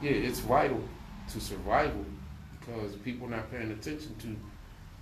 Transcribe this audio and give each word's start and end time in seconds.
yeah, 0.00 0.12
it's 0.12 0.38
vital 0.38 0.80
to 1.28 1.40
survival 1.40 2.04
because 2.60 2.94
people 2.96 3.26
are 3.26 3.30
not 3.30 3.50
paying 3.50 3.72
attention 3.72 4.14
to 4.20 4.28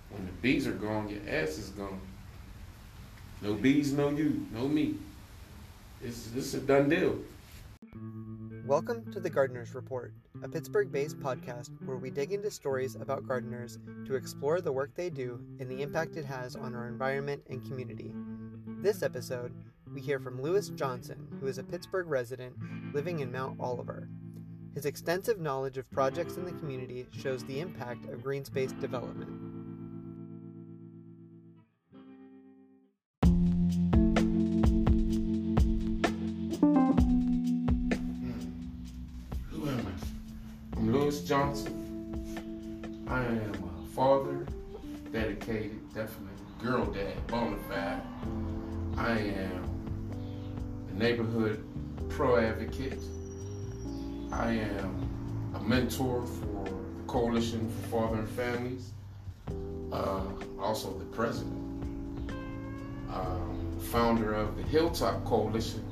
when 0.09 0.25
the 0.25 0.31
bees 0.41 0.65
are 0.65 0.71
gone, 0.71 1.07
your 1.07 1.21
ass 1.29 1.59
is 1.59 1.69
gone. 1.69 1.99
No 3.43 3.53
bees, 3.53 3.93
no 3.93 4.09
you, 4.09 4.47
no 4.51 4.67
me. 4.67 4.95
It's 6.03 6.27
this 6.29 6.55
a 6.55 6.59
done 6.59 6.89
deal. 6.89 7.19
Welcome 8.65 9.11
to 9.13 9.19
the 9.19 9.29
Gardeners 9.29 9.75
Report, 9.75 10.13
a 10.41 10.49
Pittsburgh 10.49 10.91
based 10.91 11.19
podcast 11.19 11.69
where 11.85 11.97
we 11.97 12.09
dig 12.09 12.31
into 12.31 12.49
stories 12.49 12.95
about 12.95 13.27
gardeners 13.27 13.77
to 14.05 14.15
explore 14.15 14.61
the 14.61 14.71
work 14.71 14.95
they 14.95 15.11
do 15.11 15.39
and 15.59 15.69
the 15.69 15.83
impact 15.83 16.17
it 16.17 16.25
has 16.25 16.55
on 16.55 16.73
our 16.73 16.87
environment 16.87 17.43
and 17.51 17.63
community. 17.63 18.13
This 18.81 19.03
episode, 19.03 19.53
we 19.93 20.01
hear 20.01 20.19
from 20.19 20.41
Lewis 20.41 20.69
Johnson, 20.69 21.27
who 21.39 21.45
is 21.45 21.59
a 21.59 21.63
Pittsburgh 21.63 22.07
resident 22.07 22.55
living 22.95 23.19
in 23.19 23.31
Mount 23.31 23.59
Oliver. 23.59 24.09
His 24.77 24.85
extensive 24.85 25.39
knowledge 25.39 25.79
of 25.79 25.89
projects 25.89 26.37
in 26.37 26.45
the 26.45 26.51
community 26.51 27.07
shows 27.11 27.43
the 27.43 27.61
impact 27.61 28.05
of 28.09 28.21
green 28.21 28.45
space 28.45 28.71
development. 28.73 29.31
Hmm. 33.23 34.29
Who 39.49 39.67
am 39.67 39.79
I? 39.79 40.77
I'm 40.77 40.93
Lewis 40.93 41.21
Johnson. 41.21 41.73
I 43.07 43.23
am 43.23 43.53
a 43.53 43.95
father, 43.95 44.45
dedicated, 45.11 45.91
definitely 45.95 46.35
girl 46.61 46.85
dad, 46.85 47.25
bona 47.25 47.57
fide. 47.67 48.03
I 48.95 49.17
am 49.17 49.63
a 50.91 50.93
neighborhood 50.93 51.65
pro 52.09 52.37
advocate. 52.37 53.01
I 54.31 54.51
am 54.51 55.51
a 55.55 55.59
mentor 55.61 56.25
for 56.25 56.65
the 56.65 57.03
Coalition 57.07 57.69
for 57.69 58.07
Father 58.07 58.19
and 58.19 58.29
Families. 58.29 58.91
Uh, 59.91 60.21
also 60.59 60.97
the 60.97 61.05
president. 61.05 61.53
Um, 63.11 63.77
founder 63.79 64.33
of 64.33 64.57
the 64.57 64.63
Hilltop 64.63 65.23
Coalition 65.23 65.83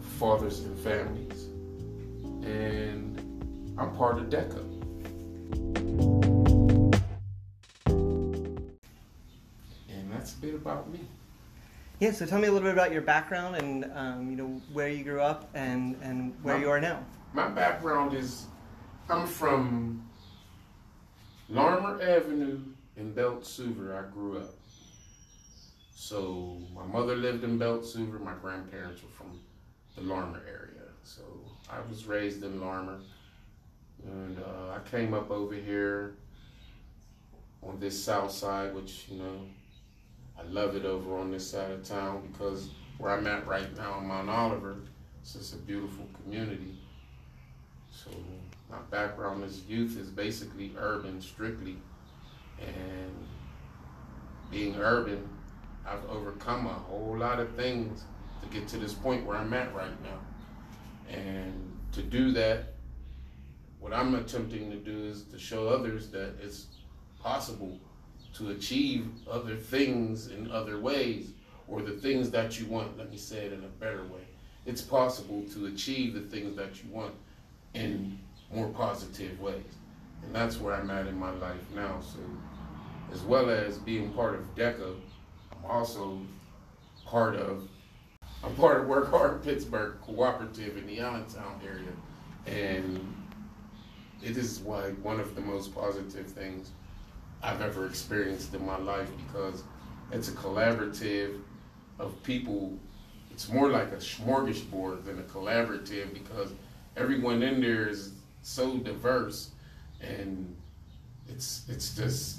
for 0.00 0.38
Fathers 0.38 0.60
and 0.60 0.78
Families. 0.78 1.48
And 2.44 3.74
I'm 3.76 3.94
part 3.96 4.18
of 4.18 4.26
DECA. 4.26 4.62
And 9.88 10.12
that's 10.12 10.34
a 10.34 10.38
bit 10.38 10.54
about 10.54 10.88
me. 10.90 11.00
Yeah, 11.98 12.12
so 12.12 12.26
tell 12.26 12.38
me 12.38 12.46
a 12.46 12.52
little 12.52 12.66
bit 12.66 12.74
about 12.74 12.92
your 12.92 13.02
background 13.02 13.56
and 13.56 13.90
um, 13.94 14.30
you 14.30 14.36
know 14.36 14.60
where 14.72 14.88
you 14.88 15.02
grew 15.02 15.20
up 15.20 15.48
and, 15.54 15.96
and 16.02 16.34
where 16.42 16.58
you 16.58 16.68
are 16.70 16.80
now. 16.80 17.02
My 17.32 17.48
background 17.48 18.14
is 18.14 18.46
I'm 19.08 19.26
from 19.26 20.08
Larmer 21.48 22.02
Avenue 22.02 22.60
in 22.96 23.14
Beltzhoover. 23.14 23.96
I 23.96 24.10
grew 24.10 24.38
up. 24.38 24.54
So 25.94 26.58
my 26.74 26.84
mother 26.84 27.14
lived 27.14 27.44
in 27.44 27.58
Beltzhoover. 27.58 28.20
My 28.20 28.34
grandparents 28.40 29.02
were 29.02 29.10
from 29.10 29.40
the 29.94 30.02
Larmer 30.02 30.42
area. 30.46 30.82
So 31.02 31.22
I 31.70 31.78
was 31.88 32.06
raised 32.06 32.42
in 32.42 32.60
Larmer. 32.60 32.98
And 34.04 34.38
uh, 34.38 34.74
I 34.74 34.88
came 34.88 35.14
up 35.14 35.30
over 35.30 35.54
here 35.54 36.16
on 37.62 37.80
this 37.80 38.02
south 38.02 38.30
side, 38.30 38.74
which, 38.74 39.06
you 39.08 39.18
know, 39.18 39.40
I 40.38 40.42
love 40.44 40.76
it 40.76 40.84
over 40.84 41.16
on 41.16 41.30
this 41.30 41.50
side 41.50 41.70
of 41.70 41.84
town 41.84 42.28
because 42.30 42.70
where 42.98 43.12
I'm 43.12 43.26
at 43.26 43.46
right 43.46 43.74
now 43.76 43.98
in 43.98 44.06
Mount 44.06 44.28
Oliver, 44.28 44.76
it's 45.22 45.32
just 45.32 45.54
a 45.54 45.58
beautiful 45.58 46.06
community. 46.22 46.76
So 47.96 48.10
my 48.70 48.78
background 48.90 49.42
as 49.44 49.62
youth 49.64 49.98
is 49.98 50.10
basically 50.10 50.72
urban 50.78 51.20
strictly. 51.20 51.76
And 52.60 53.26
being 54.50 54.76
urban, 54.76 55.28
I've 55.86 56.04
overcome 56.10 56.66
a 56.66 56.74
whole 56.74 57.16
lot 57.16 57.40
of 57.40 57.54
things 57.54 58.04
to 58.42 58.48
get 58.48 58.68
to 58.68 58.76
this 58.76 58.92
point 58.92 59.24
where 59.24 59.36
I'm 59.36 59.52
at 59.54 59.74
right 59.74 59.90
now. 60.02 61.14
And 61.14 61.72
to 61.92 62.02
do 62.02 62.32
that, 62.32 62.74
what 63.80 63.92
I'm 63.92 64.14
attempting 64.14 64.70
to 64.70 64.76
do 64.76 65.04
is 65.04 65.22
to 65.24 65.38
show 65.38 65.68
others 65.68 66.08
that 66.10 66.34
it's 66.42 66.66
possible 67.20 67.78
to 68.34 68.50
achieve 68.50 69.08
other 69.30 69.56
things 69.56 70.28
in 70.28 70.50
other 70.50 70.78
ways, 70.78 71.30
or 71.68 71.80
the 71.80 71.92
things 71.92 72.30
that 72.30 72.60
you 72.60 72.66
want, 72.66 72.98
let 72.98 73.10
me 73.10 73.16
say 73.16 73.38
it 73.38 73.52
in 73.52 73.64
a 73.64 73.68
better 73.80 74.02
way. 74.04 74.20
It's 74.66 74.82
possible 74.82 75.44
to 75.54 75.66
achieve 75.66 76.14
the 76.14 76.20
things 76.20 76.56
that 76.56 76.82
you 76.82 76.90
want 76.90 77.14
in 77.76 78.18
more 78.52 78.68
positive 78.68 79.38
ways. 79.40 79.62
And 80.24 80.34
that's 80.34 80.58
where 80.58 80.74
I'm 80.74 80.90
at 80.90 81.06
in 81.06 81.18
my 81.18 81.30
life 81.30 81.60
now. 81.74 82.00
So, 82.00 82.18
as 83.12 83.22
well 83.22 83.50
as 83.50 83.78
being 83.78 84.12
part 84.12 84.34
of 84.34 84.54
DECA, 84.56 84.96
I'm 85.52 85.70
also 85.70 86.20
part 87.04 87.36
of, 87.36 87.68
I'm 88.42 88.54
part 88.56 88.80
of 88.80 88.88
Work 88.88 89.10
Hard 89.10 89.44
Pittsburgh 89.44 89.96
Cooperative 90.02 90.76
in 90.76 90.86
the 90.86 91.00
Allentown 91.00 91.60
area. 91.64 91.92
And 92.46 93.14
it 94.22 94.36
is 94.36 94.60
why 94.60 94.90
one 95.02 95.20
of 95.20 95.34
the 95.34 95.40
most 95.40 95.74
positive 95.74 96.26
things 96.26 96.70
I've 97.42 97.60
ever 97.60 97.86
experienced 97.86 98.54
in 98.54 98.64
my 98.64 98.78
life 98.78 99.08
because 99.26 99.62
it's 100.10 100.28
a 100.28 100.32
collaborative 100.32 101.40
of 101.98 102.20
people. 102.22 102.78
It's 103.30 103.50
more 103.50 103.68
like 103.68 103.92
a 103.92 103.96
smorgasbord 103.96 105.04
than 105.04 105.18
a 105.18 105.22
collaborative 105.22 106.14
because 106.14 106.52
everyone 106.96 107.42
in 107.42 107.60
there 107.60 107.88
is 107.88 108.12
so 108.42 108.78
diverse 108.78 109.50
and 110.00 110.54
it's 111.28 111.64
it's 111.68 111.94
just 111.94 112.38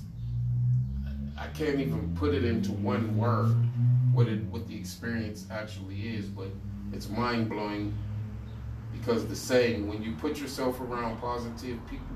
I 1.37 1.47
can't 1.47 1.79
even 1.79 2.15
put 2.15 2.33
it 2.33 2.43
into 2.43 2.71
one 2.71 3.15
word 3.15 3.55
what 4.17 4.27
it 4.27 4.43
what 4.45 4.67
the 4.67 4.75
experience 4.75 5.45
actually 5.51 6.15
is, 6.15 6.25
but 6.25 6.47
it's 6.91 7.07
mind 7.07 7.49
blowing 7.49 7.93
because 8.91 9.27
the 9.27 9.35
saying 9.35 9.87
when 9.87 10.01
you 10.01 10.13
put 10.13 10.39
yourself 10.39 10.81
around 10.81 11.19
positive 11.19 11.77
people, 11.87 12.15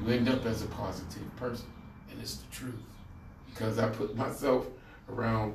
you 0.00 0.12
end 0.12 0.28
up 0.28 0.46
as 0.46 0.62
a 0.62 0.66
positive 0.66 1.34
person, 1.36 1.66
and 2.10 2.20
it's 2.20 2.36
the 2.36 2.46
truth. 2.52 2.74
Because 3.50 3.80
I 3.80 3.88
put 3.88 4.14
myself 4.14 4.68
around 5.10 5.54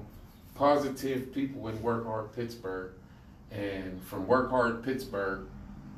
positive 0.56 1.34
people 1.34 1.69
in 1.69 1.81
Work 1.81 2.06
Hard 2.06 2.36
Pittsburgh, 2.36 2.92
and 3.50 4.02
from 4.03 4.28
Work 4.28 4.50
Hard 4.50 4.84
Pittsburgh, 4.84 5.47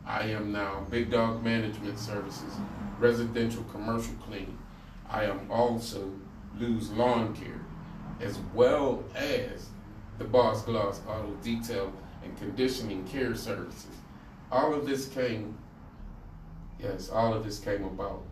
I 0.08 0.24
am 0.26 0.52
now 0.52 0.86
Big 0.92 1.10
Dog 1.10 1.44
Management 1.44 1.98
Services, 1.98 2.54
residential 3.00 3.64
commercial 3.64 4.14
cleaning. 4.16 4.58
I 5.10 5.26
am 5.26 5.50
also 5.50 6.12
Lou's 6.60 6.92
Lawn 6.92 7.36
Care, 7.36 7.62
as 8.22 8.38
well 8.54 9.04
as 9.16 9.70
the 10.20 10.26
Boss 10.26 10.64
Gloss 10.64 11.02
Auto 11.08 11.34
Detail 11.44 11.92
and 12.24 12.38
Conditioning 12.38 13.06
Care 13.08 13.36
Services. 13.36 13.88
All 14.52 14.76
of 14.76 14.86
this 14.86 15.08
came, 15.08 15.58
yes, 16.80 17.10
all 17.10 17.34
of 17.34 17.44
this 17.44 17.60
came 17.60 17.84
about 17.84 18.24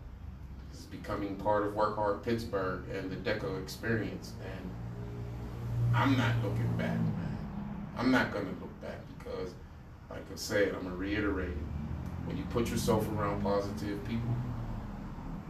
is 0.72 0.86
becoming 0.86 1.34
part 1.36 1.66
of 1.66 1.74
Work 1.74 1.96
Hard 1.96 2.22
Pittsburgh 2.22 2.88
and 2.90 3.10
the 3.10 3.16
DECA 3.16 3.60
experience. 3.60 4.32
And 4.44 4.70
I'm 5.92 6.16
not 6.16 6.36
looking 6.44 6.72
back, 6.76 6.98
man. 6.98 7.38
I'm 7.98 8.10
not 8.10 8.32
back 8.32 8.44
because, 8.44 8.63
like 10.14 10.22
I 10.32 10.36
said, 10.36 10.74
I'm 10.74 10.84
gonna 10.84 10.94
reiterate 10.94 11.48
it. 11.48 11.56
When 12.26 12.36
you 12.36 12.44
put 12.44 12.70
yourself 12.70 13.06
around 13.10 13.42
positive 13.42 14.02
people, 14.08 14.30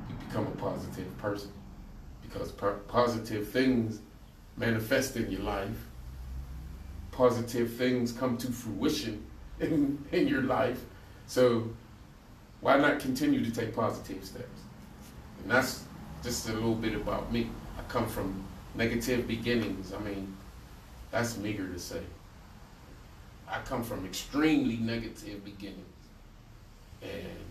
you 0.08 0.14
become 0.26 0.46
a 0.46 0.50
positive 0.52 1.16
person 1.18 1.52
because 2.22 2.50
po- 2.50 2.80
positive 2.88 3.48
things 3.48 4.00
manifest 4.56 5.16
in 5.16 5.30
your 5.30 5.42
life. 5.42 5.86
Positive 7.12 7.70
things 7.74 8.10
come 8.10 8.38
to 8.38 8.50
fruition 8.50 9.24
in, 9.60 10.02
in 10.12 10.26
your 10.26 10.42
life. 10.42 10.80
So 11.26 11.68
why 12.62 12.78
not 12.78 13.00
continue 13.00 13.44
to 13.44 13.50
take 13.50 13.76
positive 13.76 14.24
steps? 14.24 14.60
And 15.42 15.50
that's 15.50 15.84
just 16.22 16.48
a 16.48 16.52
little 16.54 16.74
bit 16.74 16.94
about 16.94 17.30
me. 17.30 17.50
I 17.78 17.82
come 17.88 18.06
from 18.08 18.42
negative 18.74 19.28
beginnings. 19.28 19.92
I 19.92 19.98
mean, 19.98 20.34
that's 21.10 21.36
meager 21.36 21.68
to 21.68 21.78
say. 21.78 22.00
I 23.48 23.60
come 23.60 23.82
from 23.82 24.04
extremely 24.04 24.76
negative 24.76 25.44
beginnings. 25.44 25.80
And 27.02 27.44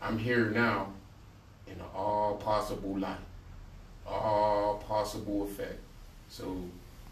I'm 0.00 0.18
here 0.18 0.50
now 0.50 0.88
in 1.66 1.76
all 1.94 2.36
possible 2.36 2.98
light, 2.98 3.18
all 4.06 4.82
possible 4.86 5.44
effect. 5.44 5.78
So 6.28 6.56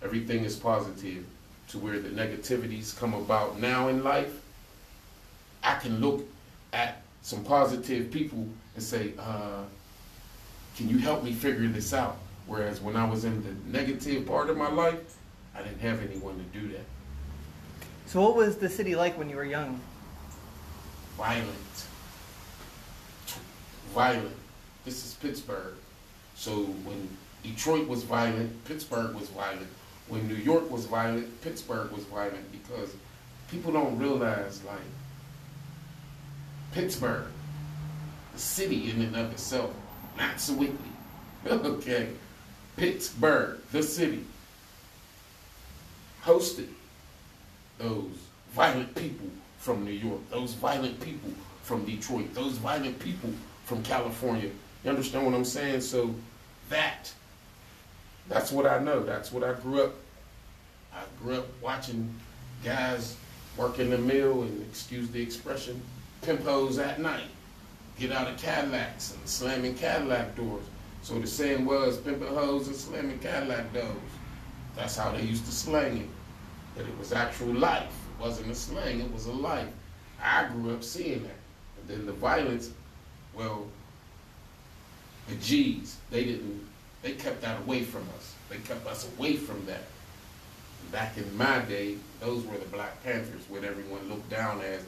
everything 0.02 0.44
is 0.44 0.56
positive 0.56 1.24
to 1.68 1.78
where 1.78 1.98
the 1.98 2.08
negativities 2.08 2.98
come 2.98 3.14
about 3.14 3.60
now 3.60 3.88
in 3.88 4.02
life. 4.02 4.40
I 5.62 5.76
can 5.76 6.00
look 6.00 6.26
at 6.72 7.02
some 7.22 7.42
positive 7.44 8.10
people 8.10 8.46
and 8.74 8.82
say, 8.82 9.12
uh, 9.18 9.62
can 10.76 10.88
you 10.88 10.98
help 10.98 11.22
me 11.22 11.32
figure 11.32 11.66
this 11.68 11.94
out? 11.94 12.18
Whereas 12.46 12.80
when 12.80 12.96
I 12.96 13.08
was 13.08 13.24
in 13.24 13.42
the 13.42 13.78
negative 13.78 14.26
part 14.26 14.50
of 14.50 14.56
my 14.56 14.70
life, 14.70 15.16
I 15.54 15.62
didn't 15.62 15.80
have 15.80 16.02
anyone 16.02 16.36
to 16.36 16.58
do 16.58 16.68
that. 16.72 16.84
So, 18.06 18.20
what 18.20 18.36
was 18.36 18.56
the 18.56 18.68
city 18.68 18.94
like 18.94 19.18
when 19.18 19.28
you 19.28 19.36
were 19.36 19.44
young? 19.44 19.80
Violent. 21.16 21.86
violent. 23.94 24.36
This 24.84 25.06
is 25.06 25.14
Pittsburgh. 25.14 25.74
So 26.34 26.64
when 26.84 27.08
Detroit 27.42 27.88
was 27.88 28.02
violent, 28.02 28.64
Pittsburgh 28.64 29.14
was 29.14 29.28
violent. 29.28 29.68
When 30.08 30.28
New 30.28 30.34
York 30.34 30.70
was 30.70 30.84
violent, 30.86 31.40
Pittsburgh 31.42 31.90
was 31.90 32.04
violent 32.04 32.50
because 32.52 32.94
people 33.50 33.72
don't 33.72 33.98
realize 33.98 34.62
like 34.64 34.78
Pittsburgh, 36.72 37.26
the 38.32 38.38
city 38.38 38.90
in 38.90 39.00
and 39.00 39.16
of 39.16 39.32
itself, 39.32 39.72
not 40.18 40.40
Sewickley. 40.40 40.76
okay. 41.46 42.08
Pittsburgh, 42.76 43.60
the 43.70 43.82
city, 43.82 44.24
hosted 46.24 46.68
those 47.78 48.10
violent 48.52 48.94
people 48.94 49.26
from 49.58 49.84
New 49.84 49.92
York, 49.92 50.20
those 50.30 50.54
violent 50.54 51.00
people 51.00 51.30
from 51.62 51.84
Detroit, 51.84 52.32
those 52.34 52.58
violent 52.58 52.98
people 52.98 53.30
from 53.64 53.82
California. 53.82 54.50
You 54.84 54.90
understand 54.90 55.24
what 55.24 55.34
I'm 55.34 55.44
saying? 55.44 55.80
So 55.80 56.14
that, 56.68 57.12
that's 58.28 58.52
what 58.52 58.66
I 58.66 58.78
know. 58.78 59.02
That's 59.02 59.32
what 59.32 59.42
I 59.42 59.54
grew 59.54 59.82
up. 59.82 59.94
I 60.92 61.02
grew 61.22 61.38
up 61.38 61.46
watching 61.62 62.14
guys 62.62 63.16
work 63.56 63.78
in 63.78 63.90
the 63.90 63.98
mill 63.98 64.42
and 64.42 64.62
excuse 64.62 65.08
the 65.08 65.22
expression, 65.22 65.80
pimp 66.22 66.42
hoes 66.42 66.78
at 66.78 67.00
night. 67.00 67.28
Get 67.98 68.12
out 68.12 68.28
of 68.28 68.36
Cadillacs 68.36 69.14
and 69.14 69.28
slamming 69.28 69.74
Cadillac 69.74 70.34
doors. 70.36 70.64
So 71.02 71.18
the 71.18 71.26
saying 71.26 71.64
was 71.64 71.98
pimping 71.98 72.28
hoes 72.28 72.66
and 72.66 72.76
slamming 72.76 73.18
Cadillac 73.20 73.72
doors. 73.72 73.86
That's 74.74 74.96
how 74.96 75.12
they 75.12 75.22
used 75.22 75.46
to 75.46 75.52
slang 75.52 75.98
it. 75.98 76.08
But 76.76 76.86
it 76.86 76.98
was 76.98 77.12
actual 77.12 77.54
life. 77.54 77.92
It 78.18 78.22
wasn't 78.22 78.50
a 78.50 78.54
slang, 78.54 79.00
it 79.00 79.12
was 79.12 79.26
a 79.26 79.32
life. 79.32 79.68
I 80.22 80.46
grew 80.48 80.72
up 80.72 80.82
seeing 80.82 81.22
that. 81.22 81.36
And 81.80 81.88
then 81.88 82.06
the 82.06 82.12
violence, 82.12 82.70
well, 83.34 83.66
the 85.28 85.36
G's, 85.36 85.96
they 86.10 86.24
didn't, 86.24 86.66
they 87.02 87.12
kept 87.12 87.40
that 87.42 87.60
away 87.60 87.82
from 87.82 88.02
us. 88.16 88.34
They 88.48 88.58
kept 88.58 88.86
us 88.86 89.08
away 89.16 89.36
from 89.36 89.64
that. 89.66 89.82
Back 90.92 91.16
in 91.16 91.36
my 91.36 91.60
day, 91.60 91.96
those 92.20 92.44
were 92.44 92.58
the 92.58 92.66
Black 92.66 93.02
Panthers, 93.02 93.42
what 93.48 93.64
everyone 93.64 94.08
looked 94.08 94.28
down 94.30 94.60
as 94.60 94.82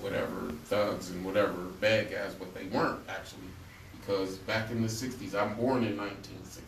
whatever 0.00 0.52
thugs 0.66 1.10
and 1.10 1.24
whatever 1.24 1.52
bad 1.80 2.10
guys, 2.10 2.34
but 2.34 2.54
they 2.54 2.64
weren't 2.64 3.00
actually. 3.08 3.40
Because 3.98 4.36
back 4.38 4.70
in 4.70 4.82
the 4.82 4.88
60s, 4.88 5.34
I'm 5.34 5.54
born 5.56 5.84
in 5.84 5.96
1960. 5.96 6.62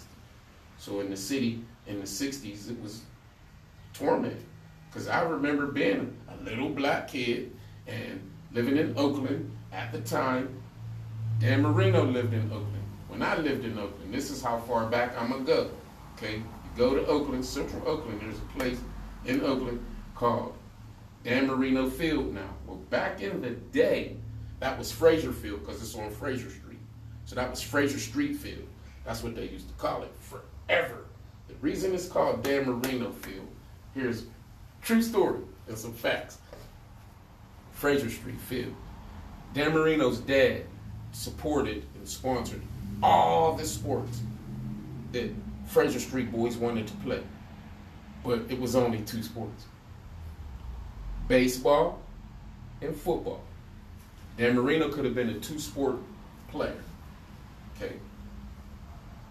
So 0.78 1.00
in 1.00 1.10
the 1.10 1.16
city, 1.16 1.62
in 1.86 2.00
the 2.00 2.06
60s, 2.06 2.70
it 2.70 2.82
was 2.82 3.02
torment. 3.94 4.40
Because 4.88 5.08
I 5.08 5.22
remember 5.22 5.66
being 5.66 6.16
a 6.28 6.42
little 6.44 6.68
black 6.68 7.08
kid 7.08 7.52
and 7.86 8.20
living 8.52 8.76
in 8.76 8.96
Oakland 8.96 9.50
at 9.72 9.92
the 9.92 10.00
time. 10.00 10.60
Dan 11.38 11.62
Marino 11.62 12.04
lived 12.04 12.34
in 12.34 12.44
Oakland. 12.50 12.84
When 13.08 13.22
I 13.22 13.36
lived 13.36 13.64
in 13.64 13.78
Oakland, 13.78 14.12
this 14.12 14.30
is 14.30 14.42
how 14.42 14.58
far 14.58 14.86
back 14.86 15.16
I'm 15.18 15.30
going 15.30 15.46
to 15.46 15.52
go. 15.52 15.70
Okay? 16.16 16.36
You 16.36 16.44
go 16.76 16.94
to 16.94 17.06
Oakland, 17.06 17.44
Central 17.44 17.86
Oakland, 17.88 18.20
there's 18.20 18.38
a 18.38 18.58
place 18.58 18.78
in 19.24 19.40
Oakland 19.42 19.84
called 20.14 20.54
Dan 21.24 21.46
Marino 21.46 21.88
Field 21.88 22.32
now. 22.34 22.50
Well, 22.66 22.76
back 22.76 23.20
in 23.20 23.40
the 23.40 23.50
day, 23.50 24.16
that 24.60 24.78
was 24.78 24.92
Frazier 24.92 25.32
Field 25.32 25.60
because 25.60 25.82
it's 25.82 25.94
on 25.94 26.10
Frazier 26.10 26.50
Street. 26.50 26.78
So 27.24 27.34
that 27.36 27.50
was 27.50 27.62
Frazier 27.62 27.98
Street 27.98 28.36
Field. 28.36 28.66
That's 29.04 29.22
what 29.22 29.34
they 29.34 29.48
used 29.48 29.68
to 29.68 29.74
call 29.74 30.02
it 30.02 30.12
forever. 30.20 31.06
The 31.48 31.54
reason 31.60 31.94
it's 31.94 32.06
called 32.06 32.42
Dan 32.42 32.66
Marino 32.66 33.10
Field, 33.10 33.48
here's 33.94 34.26
true 34.82 35.02
story 35.02 35.40
and 35.68 35.76
some 35.76 35.92
facts. 35.92 36.38
Frazier 37.72 38.10
Street 38.10 38.40
Field. 38.40 38.74
Dan 39.54 39.72
Marino's 39.72 40.18
dad 40.20 40.64
supported 41.12 41.84
and 41.96 42.08
sponsored 42.08 42.62
all 43.02 43.54
the 43.54 43.64
sports 43.64 44.20
that 45.12 45.30
Frazier 45.66 46.00
Street 46.00 46.30
boys 46.30 46.56
wanted 46.56 46.86
to 46.86 46.94
play. 46.96 47.22
But 48.22 48.42
it 48.48 48.60
was 48.60 48.76
only 48.76 49.00
two 49.00 49.22
sports 49.22 49.64
baseball 51.26 52.00
and 52.82 52.94
football. 52.94 53.40
Dan 54.36 54.56
Marino 54.56 54.88
could 54.88 55.04
have 55.04 55.14
been 55.14 55.30
a 55.30 55.38
two 55.38 55.58
sport 55.58 55.96
player. 56.48 56.82
Okay. 57.76 57.94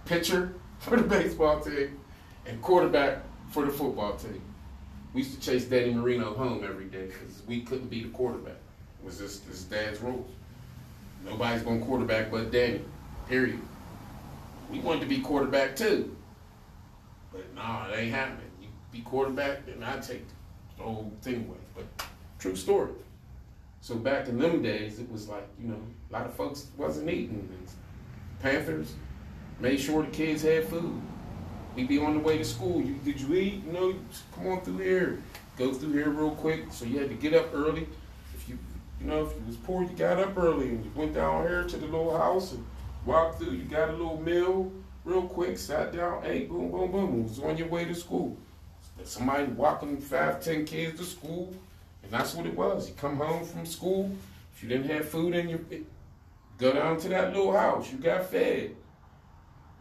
Pitcher 0.06 0.54
for 0.80 0.96
the 0.98 1.04
baseball 1.18 1.60
team 1.60 2.00
and 2.46 2.62
quarterback 2.62 3.20
for 3.52 3.66
the 3.66 3.72
football 3.72 4.16
team. 4.16 4.42
We 5.14 5.22
used 5.22 5.34
to 5.34 5.40
chase 5.40 5.66
Daddy 5.66 5.94
Marino 5.94 6.34
home 6.34 6.64
every 6.64 6.86
day 6.86 7.08
because 7.08 7.42
we 7.48 7.62
couldn't 7.62 7.90
be 7.90 8.04
the 8.04 8.10
quarterback. 8.10 8.54
It 9.00 9.06
was 9.06 9.18
just 9.18 9.46
his 9.46 9.64
dad's 9.64 10.00
rules. 10.02 10.30
Nobody's 11.26 11.64
going 11.64 11.84
quarterback 11.84 12.32
but 12.32 12.52
Danny. 12.52 12.82
Period. 13.28 13.60
We 14.72 14.80
wanted 14.80 15.02
to 15.02 15.06
be 15.08 15.20
quarterback 15.20 15.76
too. 15.76 16.16
But 17.32 17.54
nah, 17.56 17.88
it 17.88 17.98
ain't 17.98 18.14
happening. 18.14 18.52
You 18.62 18.68
be 18.92 19.02
quarterback, 19.02 19.66
then 19.66 19.84
I 19.84 19.98
take 20.00 20.26
the 20.78 20.84
whole 20.84 21.12
thing 21.22 21.48
away. 21.48 21.58
But 21.76 22.06
true 22.38 22.56
story. 22.56 22.92
So 23.82 23.96
back 23.96 24.28
in 24.28 24.38
them 24.38 24.62
days, 24.62 25.00
it 25.00 25.12
was 25.12 25.28
like, 25.28 25.48
you 25.60 25.70
know, 25.70 25.82
a 26.10 26.14
lot 26.14 26.26
of 26.26 26.34
folks 26.34 26.68
wasn't 26.78 27.10
eating. 27.10 27.48
Panthers 28.42 28.94
made 29.60 29.80
sure 29.80 30.04
the 30.04 30.12
kids 30.12 30.42
had 30.42 30.66
food. 30.66 31.02
We'd 31.80 31.88
be 31.88 31.98
on 31.98 32.14
the 32.14 32.20
way 32.20 32.38
to 32.38 32.44
school. 32.44 32.82
You, 32.82 32.96
did 33.06 33.22
you 33.22 33.34
eat? 33.36 33.66
Know, 33.66 33.96
come 34.36 34.48
on 34.48 34.60
through 34.60 34.80
here. 34.80 35.24
Go 35.58 35.72
through 35.72 35.94
here 35.94 36.10
real 36.10 36.32
quick. 36.32 36.66
So 36.72 36.84
you 36.84 37.00
had 37.00 37.08
to 37.08 37.16
get 37.16 37.34
up 37.34 37.54
early. 37.54 37.88
If 38.36 38.50
you, 38.50 38.60
you 39.00 39.08
know, 39.08 39.26
if 39.26 39.32
you 39.32 39.42
was 39.48 39.56
poor, 39.56 39.84
you 39.84 39.96
got 39.96 40.20
up 40.20 40.38
early 40.38 40.68
and 40.68 40.84
you 40.84 40.92
went 40.94 41.14
down 41.14 41.48
here 41.48 41.64
to 41.64 41.78
the 41.78 41.86
little 41.86 42.18
house 42.18 42.52
and 42.52 42.66
walked 43.06 43.40
through. 43.40 43.54
You 43.54 43.64
got 43.64 43.88
a 43.88 43.92
little 43.94 44.20
meal 44.20 44.70
real 45.06 45.22
quick, 45.22 45.58
sat 45.58 45.94
down, 45.94 46.22
ate, 46.26 46.50
boom, 46.50 46.70
boom, 46.70 46.92
boom. 46.92 47.24
Was 47.24 47.40
on 47.40 47.56
your 47.56 47.70
way 47.70 47.86
to 47.86 47.96
school. 47.96 48.38
Somebody 49.06 49.46
walking 49.46 50.02
five, 50.02 50.44
ten 50.44 50.66
kids 50.66 51.00
to 51.00 51.06
school, 51.06 51.54
and 52.04 52.12
that's 52.12 52.34
what 52.34 52.46
it 52.46 52.58
was. 52.58 52.90
You 52.90 52.96
come 52.96 53.16
home 53.16 53.46
from 53.46 53.66
school. 53.66 54.12
If 54.54 54.64
you 54.64 54.68
didn't 54.68 54.90
have 54.90 55.08
food 55.08 55.34
in 55.34 55.48
your, 55.48 55.60
go 56.58 56.74
down 56.74 57.00
to 57.00 57.08
that 57.08 57.34
little 57.34 57.54
house. 57.54 57.90
You 57.90 58.00
got 58.00 58.30
fed. 58.30 58.76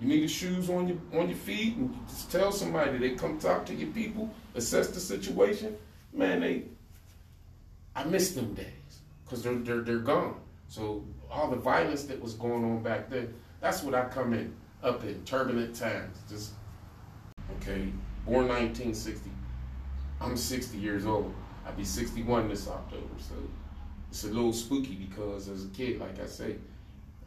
You 0.00 0.06
need 0.06 0.14
needed 0.14 0.30
shoes 0.30 0.70
on 0.70 0.86
your 0.86 0.98
on 1.20 1.28
your 1.28 1.36
feet, 1.36 1.76
and 1.76 1.92
you 1.92 2.00
just 2.08 2.30
tell 2.30 2.52
somebody. 2.52 2.98
They 2.98 3.10
come 3.10 3.38
talk 3.38 3.66
to 3.66 3.74
your 3.74 3.90
people, 3.90 4.30
assess 4.54 4.88
the 4.88 5.00
situation. 5.00 5.76
Man, 6.12 6.40
they. 6.40 6.64
I 7.96 8.04
miss 8.04 8.32
them 8.32 8.54
days 8.54 8.66
because 9.24 9.42
they're 9.42 9.56
they're 9.56 9.80
they're 9.80 9.98
gone. 9.98 10.36
So 10.68 11.04
all 11.30 11.50
the 11.50 11.56
violence 11.56 12.04
that 12.04 12.20
was 12.20 12.34
going 12.34 12.64
on 12.64 12.82
back 12.82 13.10
then, 13.10 13.34
that's 13.60 13.82
what 13.82 13.94
I 13.94 14.04
come 14.04 14.34
in 14.34 14.54
up 14.84 15.02
in 15.02 15.24
turbulent 15.24 15.74
times. 15.74 16.18
Just 16.28 16.52
okay, 17.56 17.92
born 18.24 18.46
1960. 18.46 19.30
I'm 20.20 20.36
60 20.36 20.78
years 20.78 21.06
old. 21.06 21.34
I'll 21.66 21.72
be 21.74 21.84
61 21.84 22.48
this 22.48 22.68
October, 22.68 23.06
so 23.18 23.34
it's 24.10 24.24
a 24.24 24.28
little 24.28 24.52
spooky 24.52 24.94
because 24.94 25.48
as 25.48 25.64
a 25.64 25.68
kid, 25.68 26.00
like 26.00 26.20
I 26.20 26.26
say, 26.26 26.56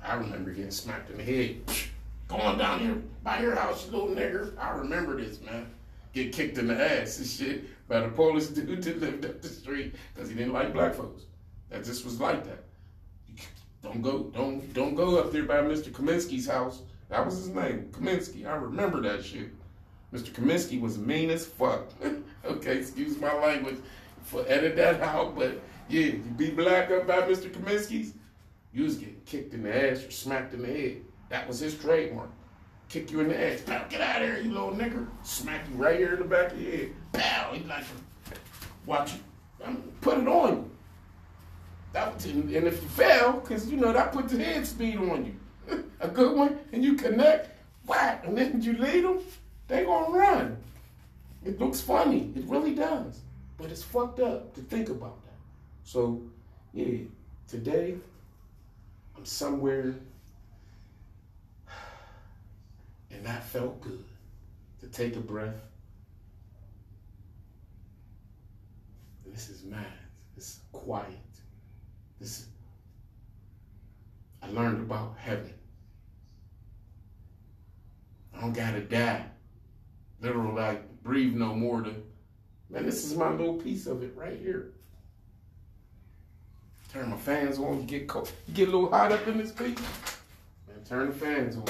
I 0.03 0.15
remember 0.15 0.51
getting 0.51 0.71
smacked 0.71 1.09
in 1.11 1.17
the 1.17 1.23
head. 1.23 1.57
Going 2.31 2.57
down 2.57 2.79
here 2.79 3.01
by 3.23 3.41
your 3.41 3.55
house, 3.55 3.85
you 3.85 3.91
little 3.91 4.15
nigger. 4.15 4.57
I 4.57 4.69
remember 4.69 5.19
this, 5.19 5.41
man. 5.41 5.67
Get 6.13 6.31
kicked 6.31 6.57
in 6.57 6.67
the 6.67 6.81
ass 6.81 7.17
and 7.17 7.27
shit 7.27 7.88
by 7.89 8.00
the 8.00 8.07
Polish 8.07 8.45
dude 8.47 8.81
that 8.83 9.01
lived 9.01 9.25
up 9.25 9.41
the 9.41 9.50
street 9.50 9.95
because 10.13 10.29
he 10.29 10.35
didn't 10.35 10.53
like 10.53 10.71
black 10.71 10.93
folks. 10.93 11.23
That 11.69 11.83
just 11.83 12.05
was 12.05 12.21
like 12.21 12.45
that. 12.45 12.63
Don't 13.83 14.01
go, 14.01 14.23
don't, 14.33 14.73
don't 14.73 14.95
go 14.95 15.17
up 15.17 15.33
there 15.33 15.43
by 15.43 15.57
Mr. 15.57 15.91
Kaminsky's 15.91 16.47
house. 16.47 16.83
That 17.09 17.25
was 17.25 17.35
his 17.35 17.50
name, 17.50 17.89
Kaminsky. 17.91 18.45
I 18.45 18.55
remember 18.55 19.01
that 19.01 19.25
shit. 19.25 19.50
Mr. 20.13 20.31
Kaminsky 20.31 20.79
was 20.79 20.97
mean 20.97 21.31
as 21.31 21.45
fuck. 21.45 21.89
okay, 22.45 22.77
excuse 22.77 23.19
my 23.19 23.33
language 23.33 23.77
for 24.23 24.45
edit 24.47 24.77
that 24.77 25.01
out, 25.01 25.35
but 25.35 25.59
yeah, 25.89 26.05
you 26.05 26.23
be 26.38 26.51
black 26.51 26.91
up 26.91 27.07
by 27.07 27.23
Mr. 27.23 27.51
Kaminsky's, 27.51 28.13
you 28.71 28.83
was 28.83 28.95
getting 28.95 29.19
kicked 29.25 29.53
in 29.53 29.63
the 29.63 29.91
ass 29.91 30.05
or 30.05 30.11
smacked 30.11 30.53
in 30.53 30.61
the 30.61 30.67
head. 30.67 31.01
That 31.31 31.47
was 31.47 31.61
his 31.61 31.75
trademark. 31.75 32.29
Kick 32.89 33.09
you 33.09 33.21
in 33.21 33.29
the 33.29 33.41
ass. 33.41 33.61
Pow, 33.61 33.85
get 33.89 34.01
out 34.01 34.21
of 34.21 34.27
here, 34.27 34.41
you 34.41 34.51
little 34.51 34.73
nigger. 34.73 35.07
Smack 35.23 35.61
you 35.69 35.81
right 35.81 35.97
here 35.97 36.13
in 36.13 36.19
the 36.19 36.25
back 36.25 36.51
of 36.51 36.61
your 36.61 36.71
head. 36.71 36.89
Pow, 37.13 37.53
he 37.53 37.63
like, 37.63 37.85
to 37.85 38.35
watch 38.85 39.13
you. 39.13 39.65
Um, 39.65 39.81
put 40.01 40.17
it 40.17 40.27
on 40.27 40.50
you. 40.50 40.71
That, 41.93 42.25
and 42.25 42.51
if 42.51 42.83
you 42.83 42.89
fail, 42.89 43.39
because 43.39 43.71
you 43.71 43.77
know 43.77 43.93
that 43.93 44.11
puts 44.11 44.33
the 44.33 44.43
head 44.43 44.67
speed 44.67 44.97
on 44.97 45.25
you. 45.25 45.85
a 46.01 46.09
good 46.09 46.35
one, 46.35 46.59
and 46.73 46.83
you 46.83 46.95
connect, 46.95 47.57
whack, 47.88 48.25
and 48.25 48.38
then 48.38 48.61
you 48.61 48.73
lead 48.73 49.05
them, 49.05 49.19
they 49.69 49.85
gonna 49.85 50.13
run. 50.13 50.57
It 51.45 51.61
looks 51.61 51.79
funny, 51.79 52.33
it 52.35 52.43
really 52.43 52.75
does. 52.75 53.21
But 53.57 53.71
it's 53.71 53.83
fucked 53.83 54.19
up 54.19 54.53
to 54.55 54.61
think 54.61 54.89
about 54.89 55.23
that. 55.23 55.38
So, 55.85 56.21
yeah, 56.73 56.97
today, 57.47 57.95
I'm 59.15 59.25
somewhere 59.25 59.95
and 63.13 63.25
that 63.25 63.43
felt 63.43 63.81
good 63.81 64.03
to 64.79 64.87
take 64.87 65.15
a 65.15 65.19
breath. 65.19 65.55
This 69.25 69.49
is 69.49 69.63
mad. 69.63 69.85
This 70.35 70.45
is 70.45 70.59
quiet. 70.71 71.07
This 72.19 72.47
I 74.41 74.49
learned 74.49 74.81
about 74.81 75.15
heaven. 75.17 75.53
I 78.35 78.41
don't 78.41 78.53
gotta 78.53 78.81
die. 78.81 79.25
Literally, 80.19 80.53
like 80.53 81.03
breathe 81.03 81.35
no 81.35 81.53
more 81.53 81.81
than 81.81 82.03
man. 82.69 82.85
This 82.85 83.05
is 83.05 83.15
my 83.15 83.29
little 83.31 83.55
piece 83.55 83.87
of 83.87 84.03
it 84.03 84.13
right 84.15 84.37
here. 84.39 84.73
Turn 86.91 87.09
my 87.09 87.17
fans 87.17 87.57
on. 87.57 87.85
Get 87.85 88.07
cold. 88.07 88.31
Get 88.53 88.67
a 88.67 88.71
little 88.71 88.89
hot 88.89 89.11
up 89.11 89.25
in 89.27 89.37
this 89.37 89.51
piece. 89.51 89.79
Man, 90.67 90.83
turn 90.85 91.07
the 91.07 91.13
fans 91.13 91.55
on. 91.55 91.65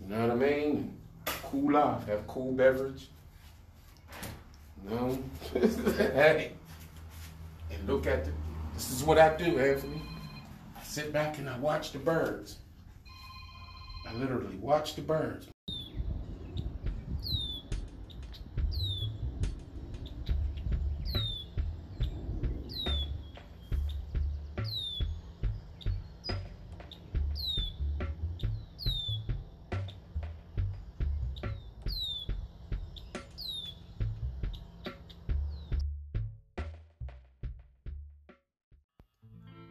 You 0.00 0.14
know 0.14 0.28
what 0.28 0.30
I 0.30 0.34
mean? 0.34 0.96
Cool 1.26 1.76
off. 1.76 2.06
Have 2.06 2.26
cool 2.26 2.52
beverage. 2.52 3.08
You 4.84 4.90
No. 4.90 5.18
hey. 5.60 6.52
And 7.70 7.88
look 7.88 8.06
at 8.06 8.24
the. 8.24 8.32
This 8.74 8.90
is 8.90 9.02
what 9.02 9.18
I 9.18 9.36
do, 9.36 9.58
Anthony. 9.58 10.02
I 10.76 10.82
sit 10.82 11.12
back 11.12 11.38
and 11.38 11.48
I 11.48 11.58
watch 11.58 11.92
the 11.92 11.98
birds. 11.98 12.58
I 14.08 14.14
literally 14.14 14.56
watch 14.56 14.94
the 14.94 15.02
birds. 15.02 15.48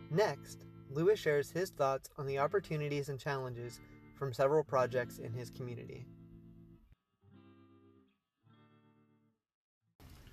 Next, 0.09 0.65
Lewis 0.89 1.19
shares 1.19 1.51
his 1.51 1.69
thoughts 1.69 2.09
on 2.17 2.25
the 2.25 2.39
opportunities 2.39 3.09
and 3.09 3.19
challenges 3.19 3.81
from 4.15 4.33
several 4.33 4.63
projects 4.63 5.17
in 5.19 5.33
his 5.33 5.49
community. 5.49 6.05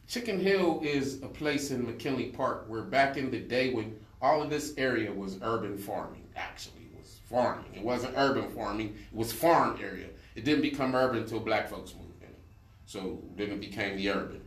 Chicken 0.07 0.39
Hill 0.39 0.81
is 0.83 1.23
a 1.23 1.29
place 1.29 1.71
in 1.71 1.85
McKinley 1.85 2.27
Park 2.27 2.67
where 2.69 2.83
back 2.83 3.17
in 3.17 3.31
the 3.31 3.41
day 3.41 3.73
when 3.73 3.99
all 4.23 4.43
of 4.43 4.51
this 4.51 4.75
area 4.77 5.13
was 5.13 5.39
urban 5.43 5.77
farming, 5.77 6.23
actually 6.37 6.83
it 6.93 6.99
was 6.99 7.19
farming. 7.29 7.75
It 7.75 7.83
wasn't 7.83 8.15
urban 8.17 8.51
farming, 8.51 8.95
it 9.11 9.17
was 9.17 9.33
farm 9.33 9.79
area. 9.83 10.07
It 10.37 10.45
didn't 10.45 10.63
become 10.63 10.95
urban 10.95 11.23
until 11.23 11.41
black 11.41 11.69
folks 11.69 11.95
moved 11.95 12.23
in. 12.23 12.35
So 12.87 13.23
then 13.37 13.51
it 13.51 13.61
became 13.61 13.97
the 13.97 14.11
urban. 14.11 14.43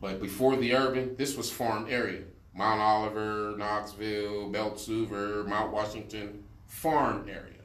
But 0.00 0.20
before 0.20 0.56
the 0.56 0.74
urban, 0.74 1.16
this 1.16 1.36
was 1.36 1.50
farm 1.50 1.86
area. 1.88 2.22
Mount 2.54 2.80
Oliver, 2.80 3.54
Knoxville, 3.56 4.50
Beltzhoover, 4.50 5.46
Mount 5.46 5.72
Washington, 5.72 6.44
farm 6.66 7.26
area. 7.28 7.62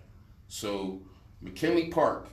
So 0.48 1.02
McKinley 1.42 1.88
Park 1.88 2.30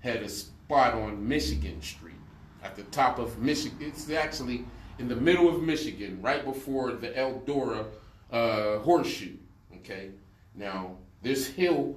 had 0.00 0.22
a 0.22 0.28
spot 0.28 0.94
on 0.94 1.26
Michigan 1.26 1.80
Street 1.80 2.14
at 2.62 2.76
the 2.76 2.82
top 2.84 3.18
of 3.18 3.38
Michigan. 3.38 3.78
It's 3.80 4.10
actually 4.10 4.64
in 4.98 5.08
the 5.08 5.16
middle 5.16 5.48
of 5.48 5.62
Michigan, 5.62 6.20
right 6.22 6.44
before 6.44 6.92
the 6.92 7.08
Eldora 7.10 7.86
uh, 8.30 8.78
Horseshoe. 8.78 9.36
Okay, 9.76 10.10
now 10.54 10.96
this 11.22 11.46
hill 11.46 11.96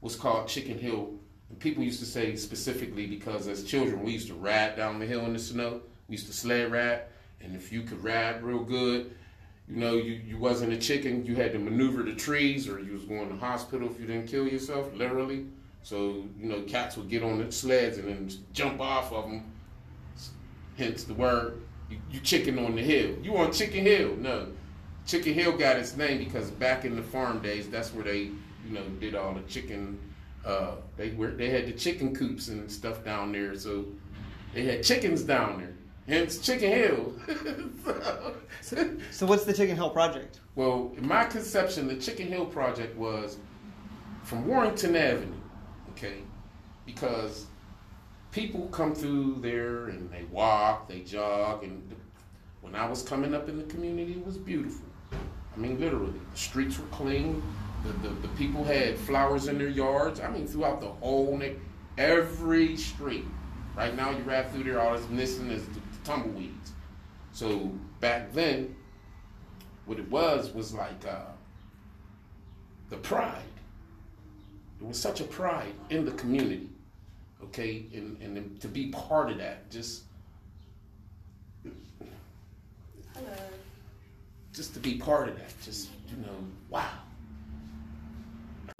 was 0.00 0.14
called 0.14 0.46
Chicken 0.46 0.78
Hill, 0.78 1.14
and 1.48 1.58
people 1.58 1.82
used 1.82 2.00
to 2.00 2.06
say 2.06 2.36
specifically 2.36 3.06
because 3.06 3.48
as 3.48 3.64
children 3.64 4.02
we 4.02 4.12
used 4.12 4.28
to 4.28 4.34
ride 4.34 4.76
down 4.76 4.98
the 4.98 5.06
hill 5.06 5.24
in 5.24 5.32
the 5.32 5.38
snow. 5.38 5.80
We 6.08 6.12
used 6.12 6.26
to 6.26 6.32
sled 6.32 6.70
ride, 6.70 7.02
and 7.40 7.54
if 7.54 7.72
you 7.72 7.82
could 7.82 8.02
ride 8.02 8.42
real 8.42 8.62
good, 8.62 9.14
you 9.68 9.76
know, 9.76 9.94
you, 9.94 10.12
you 10.12 10.38
wasn't 10.38 10.72
a 10.72 10.76
chicken. 10.76 11.26
You 11.26 11.34
had 11.36 11.52
to 11.52 11.58
maneuver 11.58 12.02
the 12.02 12.14
trees, 12.14 12.68
or 12.68 12.78
you 12.78 12.92
was 12.92 13.04
going 13.04 13.28
to 13.28 13.36
hospital 13.36 13.90
if 13.90 13.98
you 14.00 14.06
didn't 14.06 14.28
kill 14.28 14.46
yourself, 14.46 14.92
literally. 14.94 15.46
So 15.82 16.24
you 16.40 16.48
know, 16.48 16.62
cats 16.62 16.96
would 16.96 17.08
get 17.08 17.22
on 17.22 17.38
the 17.38 17.50
sleds 17.52 17.98
and 17.98 18.08
then 18.08 18.30
jump 18.52 18.80
off 18.80 19.12
of 19.12 19.24
them. 19.24 19.52
Hence 20.76 21.04
the 21.04 21.14
word 21.14 21.62
you, 21.90 21.98
you 22.10 22.20
chicken 22.20 22.58
on 22.58 22.74
the 22.74 22.82
hill. 22.82 23.14
You 23.22 23.36
on 23.36 23.52
Chicken 23.52 23.84
Hill? 23.84 24.16
No, 24.16 24.48
Chicken 25.06 25.34
Hill 25.34 25.56
got 25.56 25.76
its 25.76 25.96
name 25.96 26.18
because 26.18 26.50
back 26.50 26.84
in 26.84 26.96
the 26.96 27.02
farm 27.02 27.40
days, 27.40 27.68
that's 27.68 27.94
where 27.94 28.04
they 28.04 28.18
you 28.18 28.72
know 28.72 28.82
did 29.00 29.14
all 29.14 29.34
the 29.34 29.42
chicken. 29.42 29.98
Uh, 30.44 30.72
they 30.96 31.10
were 31.10 31.30
they 31.30 31.50
had 31.50 31.66
the 31.66 31.72
chicken 31.72 32.14
coops 32.14 32.48
and 32.48 32.70
stuff 32.70 33.04
down 33.04 33.32
there, 33.32 33.56
so 33.56 33.84
they 34.54 34.62
had 34.62 34.82
chickens 34.82 35.22
down 35.22 35.58
there. 35.58 35.74
Hence 36.08 36.38
Chicken 36.38 36.70
Hill. 36.70 37.12
so, 38.60 38.96
so, 39.10 39.26
what's 39.26 39.44
the 39.44 39.52
Chicken 39.52 39.76
Hill 39.76 39.90
Project? 39.90 40.40
Well, 40.54 40.92
in 40.96 41.06
my 41.06 41.24
conception, 41.24 41.88
the 41.88 41.96
Chicken 41.96 42.28
Hill 42.28 42.46
Project 42.46 42.96
was 42.96 43.38
from 44.22 44.46
Warrington 44.46 44.94
Avenue, 44.94 45.34
okay? 45.90 46.18
Because 46.84 47.46
people 48.30 48.68
come 48.68 48.94
through 48.94 49.38
there 49.40 49.86
and 49.86 50.10
they 50.10 50.24
walk, 50.30 50.88
they 50.88 51.00
jog, 51.00 51.64
and 51.64 51.94
when 52.60 52.74
I 52.74 52.88
was 52.88 53.02
coming 53.02 53.34
up 53.34 53.48
in 53.48 53.58
the 53.58 53.64
community, 53.64 54.12
it 54.12 54.24
was 54.24 54.36
beautiful. 54.36 54.86
I 55.12 55.58
mean, 55.58 55.80
literally, 55.80 56.12
the 56.32 56.38
streets 56.38 56.78
were 56.78 56.86
clean. 56.86 57.42
The, 57.84 58.08
the, 58.08 58.14
the 58.14 58.28
people 58.36 58.62
had 58.62 58.98
flowers 58.98 59.46
in 59.48 59.58
their 59.58 59.68
yards. 59.68 60.20
I 60.20 60.28
mean, 60.28 60.46
throughout 60.46 60.80
the 60.80 60.88
whole, 60.88 61.40
every 61.96 62.76
street. 62.76 63.24
Right 63.76 63.94
now, 63.94 64.10
you 64.10 64.22
ride 64.24 64.50
through 64.50 64.64
there, 64.64 64.80
all 64.80 64.96
this 64.96 65.08
missing 65.08 65.50
is 65.50 65.64
the 65.68 65.80
tumbleweeds. 66.06 66.72
So 67.32 67.72
back 68.00 68.32
then, 68.32 68.74
what 69.84 69.98
it 69.98 70.10
was 70.10 70.52
was 70.52 70.72
like 70.72 71.06
uh, 71.06 71.32
the 72.88 72.96
pride. 72.96 73.42
There 74.78 74.88
was 74.88 75.00
such 75.00 75.20
a 75.20 75.24
pride 75.24 75.72
in 75.90 76.04
the 76.04 76.12
community, 76.12 76.68
okay, 77.42 77.86
and, 77.94 78.20
and 78.20 78.60
to 78.60 78.68
be 78.68 78.88
part 78.88 79.30
of 79.30 79.38
that, 79.38 79.70
just 79.70 80.04
Hello. 81.62 83.26
just 84.52 84.74
to 84.74 84.80
be 84.80 84.98
part 84.98 85.28
of 85.28 85.36
that, 85.36 85.52
just 85.62 85.88
you 86.10 86.18
know, 86.18 86.36
wow. 86.68 86.90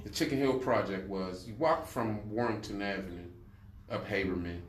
The 0.04 0.10
Chicken 0.10 0.38
Hill 0.38 0.58
Project 0.58 1.08
was 1.08 1.48
you 1.48 1.54
walk 1.54 1.86
from 1.86 2.30
Warrington 2.30 2.82
Avenue 2.82 3.28
up 3.90 4.06
Haberman, 4.06 4.60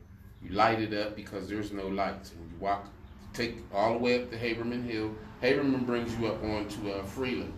you 0.42 0.50
light 0.50 0.80
it 0.80 0.94
up 0.94 1.16
because 1.16 1.48
there's 1.48 1.72
no 1.72 1.88
lights, 1.88 2.32
and 2.32 2.50
you 2.50 2.58
walk, 2.58 2.86
take 3.32 3.56
all 3.72 3.94
the 3.94 3.98
way 3.98 4.22
up 4.22 4.30
to 4.30 4.36
Haberman 4.36 4.84
Hill. 4.84 5.14
Haberman 5.42 5.86
brings 5.86 6.16
you 6.18 6.26
up 6.28 6.42
onto 6.42 6.90
uh, 6.90 7.02
Freeland. 7.04 7.52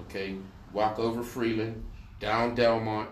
Okay, 0.00 0.36
walk 0.72 0.98
over 0.98 1.22
Freeland, 1.22 1.84
down 2.20 2.54
Delmont, 2.54 3.10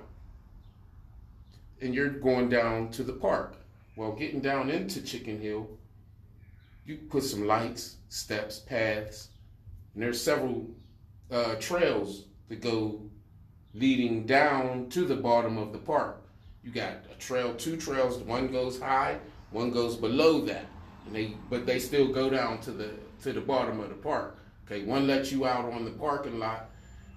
and 1.81 1.95
you're 1.95 2.11
going 2.11 2.49
down 2.49 2.91
to 2.91 3.03
the 3.03 3.13
park. 3.13 3.57
Well, 3.97 4.13
getting 4.13 4.41
down 4.41 4.71
into 4.71 5.03
Chicken 5.03 5.41
Hill, 5.41 5.69
you 6.87 6.97
put 6.97 7.23
some 7.23 7.47
lights, 7.47 7.97
steps, 8.09 8.59
paths, 8.59 9.29
and 9.95 10.03
there's 10.03 10.23
several 10.23 10.67
uh, 11.31 11.57
trails 11.57 12.25
that 12.49 12.61
go 12.61 13.01
leading 13.75 14.27
down 14.27 14.89
to 14.91 15.05
the 15.05 15.17
bottom 15.17 15.59
of 15.59 15.73
the 15.73 15.79
park. 15.79 16.20
You 16.63 16.71
got 16.71 16.93
a 17.11 17.15
trail, 17.19 17.55
two 17.55 17.77
trails. 17.77 18.19
One 18.19 18.49
goes 18.49 18.79
high, 18.79 19.19
one 19.51 19.71
goes 19.71 19.97
below 19.97 20.41
that, 20.43 20.67
and 21.07 21.15
they 21.15 21.35
but 21.49 21.67
they 21.67 21.79
still 21.79 22.13
go 22.13 22.29
down 22.29 22.61
to 22.63 22.71
the 22.71 22.91
to 23.23 23.33
the 23.33 23.41
bottom 23.41 23.81
of 23.81 23.89
the 23.89 23.95
park. 23.95 24.39
Okay, 24.67 24.85
one 24.85 25.07
lets 25.07 25.33
you 25.33 25.47
out 25.47 25.65
on 25.73 25.85
the 25.85 25.91
parking 25.91 26.39
lot 26.39 26.71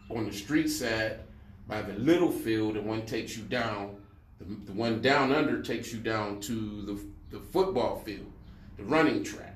on 0.10 0.26
the 0.26 0.34
street 0.34 0.70
side 0.70 1.20
by 1.68 1.82
the 1.82 1.94
little 1.94 2.32
field, 2.32 2.78
and 2.78 2.86
one 2.86 3.06
takes 3.06 3.38
you 3.38 3.44
down. 3.44 3.98
The, 4.40 4.46
the 4.66 4.74
one 4.74 5.02
down 5.02 5.32
under 5.34 5.62
takes 5.62 5.92
you 5.92 6.00
down 6.00 6.40
to 6.42 6.82
the 6.84 7.38
the 7.38 7.44
football 7.44 8.00
field, 8.00 8.32
the 8.78 8.84
running 8.84 9.24
track. 9.24 9.56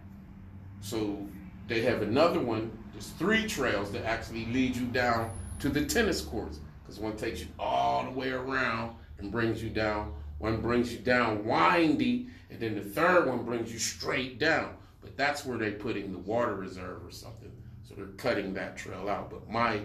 So 0.82 1.26
they 1.68 1.82
have 1.82 2.02
another 2.02 2.40
one. 2.40 2.72
There's 2.92 3.10
three 3.12 3.48
trails 3.48 3.92
that 3.94 4.06
actually 4.06 4.48
lead 4.48 4.76
you 4.76 4.86
down 4.88 5.32
to 5.60 5.70
the 5.70 5.86
tennis 5.86 6.22
courts 6.22 6.60
because 6.84 7.00
one 7.00 7.16
takes 7.16 7.40
you 7.40 7.48
all 7.58 8.04
the 8.04 8.12
way 8.12 8.32
around 8.32 8.96
and 9.20 9.32
brings 9.32 9.64
you 9.64 9.70
down. 9.70 10.14
One 10.40 10.62
brings 10.62 10.94
you 10.94 11.00
down 11.00 11.46
windy, 11.46 12.28
and 12.50 12.60
then 12.60 12.76
the 12.76 12.82
third 12.82 13.28
one 13.28 13.44
brings 13.44 13.72
you 13.74 13.80
straight 13.80 14.40
down. 14.40 14.76
But 15.02 15.18
that's 15.18 15.46
where 15.46 15.58
they're 15.58 15.72
putting 15.72 16.12
the 16.12 16.20
water 16.20 16.56
reserve 16.56 17.06
or 17.06 17.12
something. 17.12 17.52
So 17.88 17.96
they're 17.96 18.06
cutting 18.18 18.54
that 18.54 18.78
trail 18.78 19.10
out. 19.10 19.30
But 19.30 19.50
my 19.50 19.82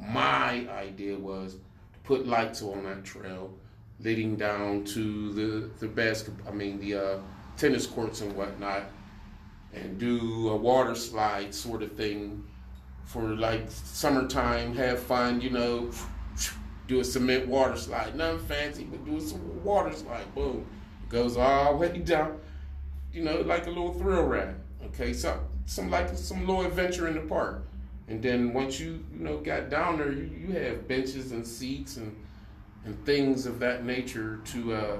my 0.00 0.68
idea 0.68 1.16
was 1.16 1.54
to 1.54 1.98
put 2.04 2.26
lights 2.26 2.60
on 2.62 2.84
that 2.84 3.04
trail, 3.04 3.54
leading 4.00 4.36
down 4.36 4.84
to 4.84 5.32
the 5.32 5.70
the 5.78 5.88
basketball. 5.88 6.52
I 6.52 6.54
mean 6.54 6.78
the 6.80 6.94
uh, 6.94 7.18
tennis 7.56 7.86
courts 7.86 8.20
and 8.20 8.34
whatnot, 8.36 8.84
and 9.72 9.98
do 9.98 10.50
a 10.50 10.56
water 10.56 10.94
slide 10.94 11.54
sort 11.54 11.82
of 11.82 11.92
thing 11.92 12.44
for 13.04 13.22
like 13.22 13.70
summertime. 13.70 14.74
Have 14.74 14.98
fun, 14.98 15.40
you 15.40 15.50
know 15.50 15.90
do 16.86 17.00
a 17.00 17.04
cement 17.04 17.48
water 17.48 17.76
slide. 17.76 18.14
Nothing 18.16 18.46
fancy, 18.46 18.84
but 18.84 19.04
do 19.04 19.16
a 19.16 19.38
water 19.64 19.92
slide. 19.94 20.32
Boom. 20.34 20.66
Goes 21.08 21.36
all 21.36 21.72
the 21.72 21.78
way 21.78 21.98
down, 21.98 22.38
you 23.12 23.22
know, 23.22 23.40
like 23.42 23.66
a 23.66 23.70
little 23.70 23.94
thrill 23.94 24.24
ride. 24.24 24.54
Okay, 24.86 25.12
so 25.12 25.40
some 25.66 25.90
like 25.90 26.08
some 26.16 26.46
little 26.46 26.64
adventure 26.64 27.08
in 27.08 27.14
the 27.14 27.20
park. 27.20 27.62
And 28.08 28.22
then 28.22 28.52
once 28.52 28.78
you 28.78 29.04
you 29.12 29.24
know 29.24 29.38
got 29.38 29.68
down 29.68 29.98
there, 29.98 30.12
you, 30.12 30.30
you 30.36 30.52
have 30.52 30.86
benches 30.88 31.32
and 31.32 31.46
seats 31.46 31.96
and 31.96 32.14
and 32.84 33.04
things 33.04 33.46
of 33.46 33.58
that 33.58 33.84
nature 33.84 34.40
to 34.46 34.74
uh, 34.74 34.96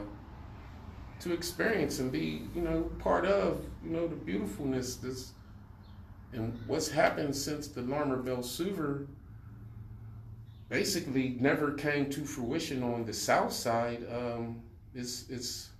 to 1.20 1.32
experience 1.32 1.98
and 1.98 2.10
be 2.12 2.42
you 2.54 2.62
know 2.62 2.82
part 2.98 3.24
of 3.24 3.64
you 3.84 3.90
know 3.90 4.06
the 4.06 4.16
beautifulness 4.16 4.96
this 4.96 5.32
and 6.32 6.58
what's 6.66 6.88
happened 6.88 7.34
since 7.34 7.68
the 7.68 7.80
Larmer 7.82 8.22
Beltzhoover 8.22 9.06
basically 10.68 11.36
never 11.40 11.72
came 11.72 12.10
to 12.10 12.24
fruition 12.24 12.82
on 12.82 13.04
the 13.04 13.12
south 13.12 13.52
side. 13.52 14.06
Um, 14.12 14.62
it's 14.94 15.28
it's 15.28 15.70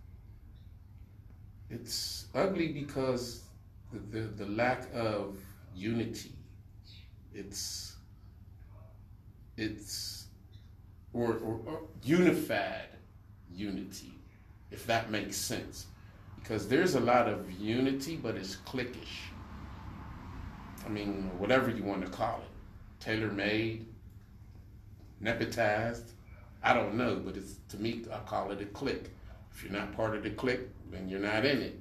it's 1.71 2.27
ugly 2.35 2.69
because 2.69 3.43
the, 3.93 3.99
the, 3.99 4.45
the 4.45 4.47
lack 4.47 4.89
of 4.95 5.39
unity. 5.75 6.33
It's 7.35 7.97
it's 9.57 10.27
or, 11.13 11.39
or, 11.39 11.61
or 11.67 11.81
unified 12.03 12.89
unity, 13.51 14.13
if 14.71 14.87
that 14.87 15.11
makes 15.11 15.37
sense. 15.37 15.87
Because 16.39 16.69
there's 16.69 16.95
a 16.95 17.01
lot 17.01 17.27
of 17.27 17.51
unity, 17.51 18.17
but 18.17 18.37
it's 18.37 18.57
cliquish. 18.67 19.31
I 20.85 20.89
mean, 20.89 21.31
whatever 21.39 21.71
you 21.71 21.83
want 21.83 22.05
to 22.05 22.11
call 22.11 22.39
it, 22.39 23.03
tailor 23.05 23.33
made, 23.33 23.87
nepotized. 25.23 26.13
I 26.63 26.73
don't 26.73 26.95
know, 26.95 27.17
but 27.17 27.37
it's 27.37 27.57
to 27.69 27.79
me, 27.79 28.05
I 28.13 28.19
call 28.19 28.51
it 28.51 28.61
a 28.61 28.67
clique. 28.67 29.11
If 29.53 29.63
you're 29.63 29.73
not 29.73 29.93
part 29.93 30.17
of 30.17 30.23
the 30.23 30.31
clique, 30.31 30.69
then 30.91 31.09
you're 31.09 31.21
not 31.21 31.45
in 31.45 31.63
it. 31.63 31.81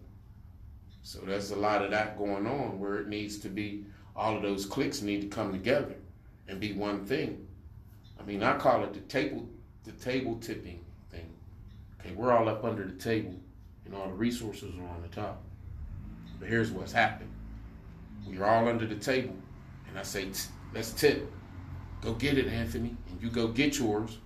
So 1.02 1.20
there's 1.20 1.52
a 1.52 1.56
lot 1.56 1.84
of 1.84 1.92
that 1.92 2.18
going 2.18 2.48
on 2.48 2.80
where 2.80 2.98
it 2.98 3.08
needs 3.08 3.38
to 3.40 3.50
be. 3.50 3.86
All 4.16 4.36
of 4.36 4.42
those 4.42 4.66
cliques 4.66 5.02
need 5.02 5.22
to 5.22 5.28
come 5.28 5.52
together 5.52 5.96
and 6.48 6.60
be 6.60 6.74
one 6.74 7.06
thing. 7.06 7.46
I 8.20 8.24
mean, 8.24 8.44
I 8.44 8.58
call 8.58 8.84
it 8.84 8.94
the 8.94 9.02
table, 9.02 9.48
the 9.84 9.92
table 9.92 10.38
tipping 10.38 10.80
thing. 11.12 11.30
Okay, 12.00 12.14
we're 12.14 12.32
all 12.32 12.48
up 12.48 12.64
under 12.64 12.86
the 12.86 12.94
table, 12.94 13.36
and 13.86 13.94
all 13.94 14.08
the 14.08 14.14
resources 14.14 14.74
are 14.80 14.88
on 14.88 15.02
the 15.02 15.10
top. 15.10 15.44
But 16.40 16.48
here's 16.48 16.72
what's 16.72 16.92
happened: 16.92 17.32
we're 18.26 18.46
all 18.46 18.68
under 18.68 18.86
the 18.86 18.96
table, 18.96 19.36
and 19.90 20.00
I 20.00 20.04
say, 20.04 20.28
let's 20.74 20.92
tip. 20.92 21.30
Go 22.02 22.14
get 22.14 22.38
it, 22.38 22.48
Anthony, 22.48 22.96
and 23.10 23.22
you 23.22 23.30
go 23.30 23.48
get 23.48 23.80
yours. 23.80 24.18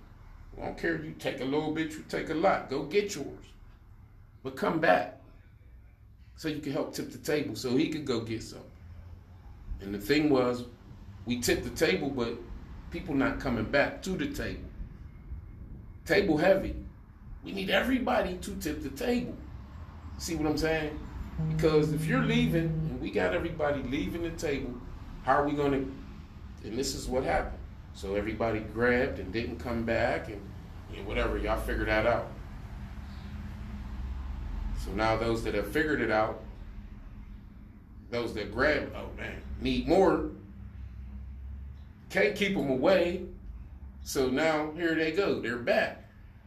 I 0.60 0.66
don't 0.66 0.78
care 0.78 0.94
if 0.94 1.04
you 1.04 1.14
take 1.18 1.40
a 1.40 1.44
little 1.44 1.72
bit, 1.72 1.92
you 1.92 2.04
take 2.08 2.30
a 2.30 2.34
lot. 2.34 2.68
Go 2.68 2.82
get 2.82 3.14
yours. 3.14 3.46
But 4.42 4.56
come 4.56 4.78
back 4.80 5.20
so 6.36 6.48
you 6.48 6.60
can 6.60 6.72
help 6.72 6.94
tip 6.94 7.10
the 7.12 7.18
table 7.18 7.54
so 7.54 7.76
he 7.76 7.88
could 7.88 8.04
go 8.04 8.20
get 8.20 8.42
some. 8.42 8.60
And 9.80 9.94
the 9.94 9.98
thing 9.98 10.30
was, 10.30 10.64
we 11.26 11.40
tipped 11.40 11.64
the 11.64 11.70
table, 11.70 12.10
but 12.10 12.34
people 12.90 13.14
not 13.14 13.40
coming 13.40 13.64
back 13.64 14.02
to 14.02 14.10
the 14.10 14.26
table. 14.26 14.64
Table 16.04 16.36
heavy. 16.36 16.74
We 17.44 17.52
need 17.52 17.70
everybody 17.70 18.36
to 18.38 18.54
tip 18.56 18.82
the 18.82 18.90
table. 18.90 19.36
See 20.18 20.34
what 20.34 20.46
I'm 20.46 20.58
saying? 20.58 20.98
Because 21.48 21.92
if 21.92 22.06
you're 22.06 22.24
leaving 22.24 22.64
and 22.64 23.00
we 23.00 23.10
got 23.10 23.34
everybody 23.34 23.82
leaving 23.84 24.22
the 24.22 24.30
table, 24.30 24.74
how 25.22 25.34
are 25.34 25.46
we 25.46 25.52
going 25.52 25.72
to? 25.72 26.68
And 26.68 26.78
this 26.78 26.94
is 26.94 27.08
what 27.08 27.24
happened. 27.24 27.59
So 28.00 28.14
everybody 28.14 28.60
grabbed 28.60 29.18
and 29.18 29.30
didn't 29.30 29.58
come 29.58 29.84
back, 29.84 30.28
and, 30.28 30.40
and 30.96 31.06
whatever. 31.06 31.36
Y'all 31.36 31.60
figured 31.60 31.88
that 31.88 32.06
out. 32.06 32.28
So 34.82 34.90
now 34.92 35.18
those 35.18 35.44
that 35.44 35.52
have 35.52 35.70
figured 35.70 36.00
it 36.00 36.10
out, 36.10 36.42
those 38.10 38.32
that 38.32 38.54
grab, 38.54 38.90
oh 38.96 39.14
man, 39.18 39.42
need 39.60 39.86
more, 39.86 40.30
can't 42.08 42.34
keep 42.34 42.56
them 42.56 42.70
away. 42.70 43.26
So 44.02 44.30
now 44.30 44.72
here 44.74 44.94
they 44.94 45.12
go, 45.12 45.38
they're 45.38 45.58
back. 45.58 46.02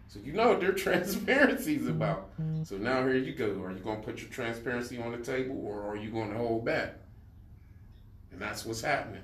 So 0.07 0.19
you 0.25 0.33
know 0.33 0.49
what 0.49 0.59
their 0.59 0.71
transparency 0.87 1.75
is 1.75 1.87
about. 1.87 2.31
So 2.63 2.77
now 2.77 3.05
here 3.05 3.17
you 3.17 3.31
go. 3.31 3.61
Are 3.61 3.71
you 3.71 3.77
going 3.77 3.99
to 3.99 4.03
put 4.03 4.21
your 4.21 4.31
transparency 4.31 4.99
on 4.99 5.11
the 5.11 5.19
table 5.19 5.63
or 5.63 5.83
are 5.83 5.97
you 5.97 6.09
going 6.09 6.31
to 6.31 6.37
hold 6.37 6.65
back? 6.65 6.95
And 8.31 8.41
that's 8.41 8.65
what's 8.65 8.81
happening. 8.81 9.21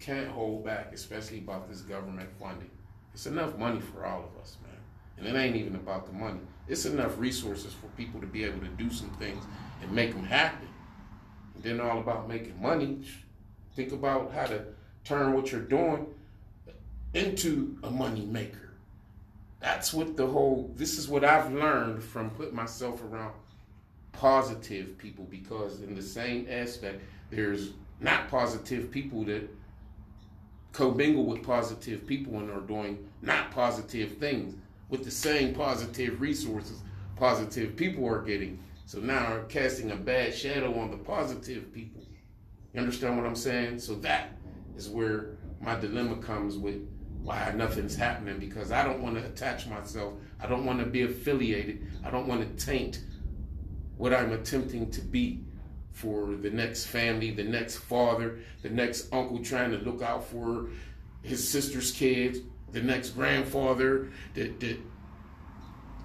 Can't 0.00 0.28
hold 0.28 0.64
back, 0.64 0.92
especially 0.92 1.38
about 1.38 1.68
this 1.68 1.82
government 1.82 2.30
funding. 2.40 2.70
It's 3.12 3.26
enough 3.26 3.56
money 3.58 3.80
for 3.80 4.06
all 4.06 4.20
of 4.20 4.42
us, 4.42 4.56
man. 4.62 4.72
And 5.18 5.26
it 5.26 5.38
ain't 5.38 5.56
even 5.56 5.74
about 5.74 6.06
the 6.06 6.12
money. 6.12 6.40
It's 6.68 6.86
enough 6.86 7.18
resources 7.18 7.74
for 7.74 7.86
people 7.88 8.20
to 8.20 8.26
be 8.26 8.44
able 8.44 8.60
to 8.60 8.68
do 8.68 8.90
some 8.90 9.10
things 9.18 9.44
and 9.82 9.92
make 9.92 10.12
them 10.14 10.24
happen. 10.24 10.68
Then 11.62 11.80
all 11.80 11.98
about 11.98 12.28
making 12.28 12.60
money. 12.60 13.04
Think 13.76 13.92
about 13.92 14.32
how 14.32 14.46
to 14.46 14.64
turn 15.04 15.34
what 15.34 15.52
you're 15.52 15.60
doing 15.60 16.06
into 17.12 17.76
a 17.82 17.90
money 17.90 18.24
maker. 18.24 18.70
That's 19.60 19.92
what 19.92 20.16
the 20.16 20.26
whole, 20.26 20.72
this 20.76 20.98
is 20.98 21.08
what 21.08 21.24
I've 21.24 21.52
learned 21.52 22.02
from 22.02 22.30
putting 22.30 22.56
myself 22.56 23.02
around 23.04 23.34
positive 24.12 24.96
people 24.96 25.26
because 25.30 25.80
in 25.80 25.94
the 25.94 26.02
same 26.02 26.46
aspect, 26.50 27.02
there's 27.30 27.70
not 28.00 28.28
positive 28.28 28.90
people 28.90 29.24
that 29.24 29.48
commingle 30.72 31.26
with 31.26 31.42
positive 31.42 32.06
people 32.06 32.38
and 32.38 32.50
are 32.50 32.60
doing 32.60 33.08
not 33.22 33.50
positive 33.50 34.18
things 34.18 34.54
with 34.88 35.04
the 35.04 35.10
same 35.10 35.54
positive 35.54 36.20
resources 36.20 36.82
positive 37.20 37.76
people 37.76 38.08
are 38.08 38.22
getting. 38.22 38.58
So 38.86 38.98
now 38.98 39.26
are 39.26 39.44
casting 39.44 39.92
a 39.92 39.96
bad 39.96 40.34
shadow 40.34 40.76
on 40.80 40.90
the 40.90 40.96
positive 40.96 41.72
people. 41.72 42.02
You 42.72 42.80
understand 42.80 43.16
what 43.16 43.26
I'm 43.26 43.36
saying? 43.36 43.78
So 43.78 43.94
that 43.96 44.30
is 44.74 44.88
where 44.88 45.36
my 45.60 45.78
dilemma 45.78 46.16
comes 46.16 46.56
with 46.56 46.88
why 47.22 47.52
nothing's 47.54 47.94
happening 47.94 48.38
because 48.38 48.72
I 48.72 48.82
don't 48.82 49.02
want 49.02 49.16
to 49.16 49.24
attach 49.24 49.66
myself. 49.66 50.14
I 50.40 50.46
don't 50.46 50.64
want 50.64 50.80
to 50.80 50.86
be 50.86 51.02
affiliated. 51.02 51.86
I 52.02 52.10
don't 52.10 52.26
want 52.26 52.40
to 52.40 52.66
taint 52.66 53.04
what 53.98 54.14
I'm 54.14 54.32
attempting 54.32 54.90
to 54.92 55.02
be 55.02 55.44
for 55.92 56.34
the 56.36 56.50
next 56.50 56.86
family, 56.86 57.30
the 57.30 57.44
next 57.44 57.78
father, 57.78 58.38
the 58.62 58.70
next 58.70 59.12
uncle 59.12 59.42
trying 59.42 59.70
to 59.72 59.78
look 59.78 60.02
out 60.02 60.24
for 60.24 60.68
his 61.22 61.46
sister's 61.46 61.92
kids, 61.92 62.38
the 62.72 62.80
next 62.80 63.10
grandfather. 63.10 64.08
That, 64.34 64.62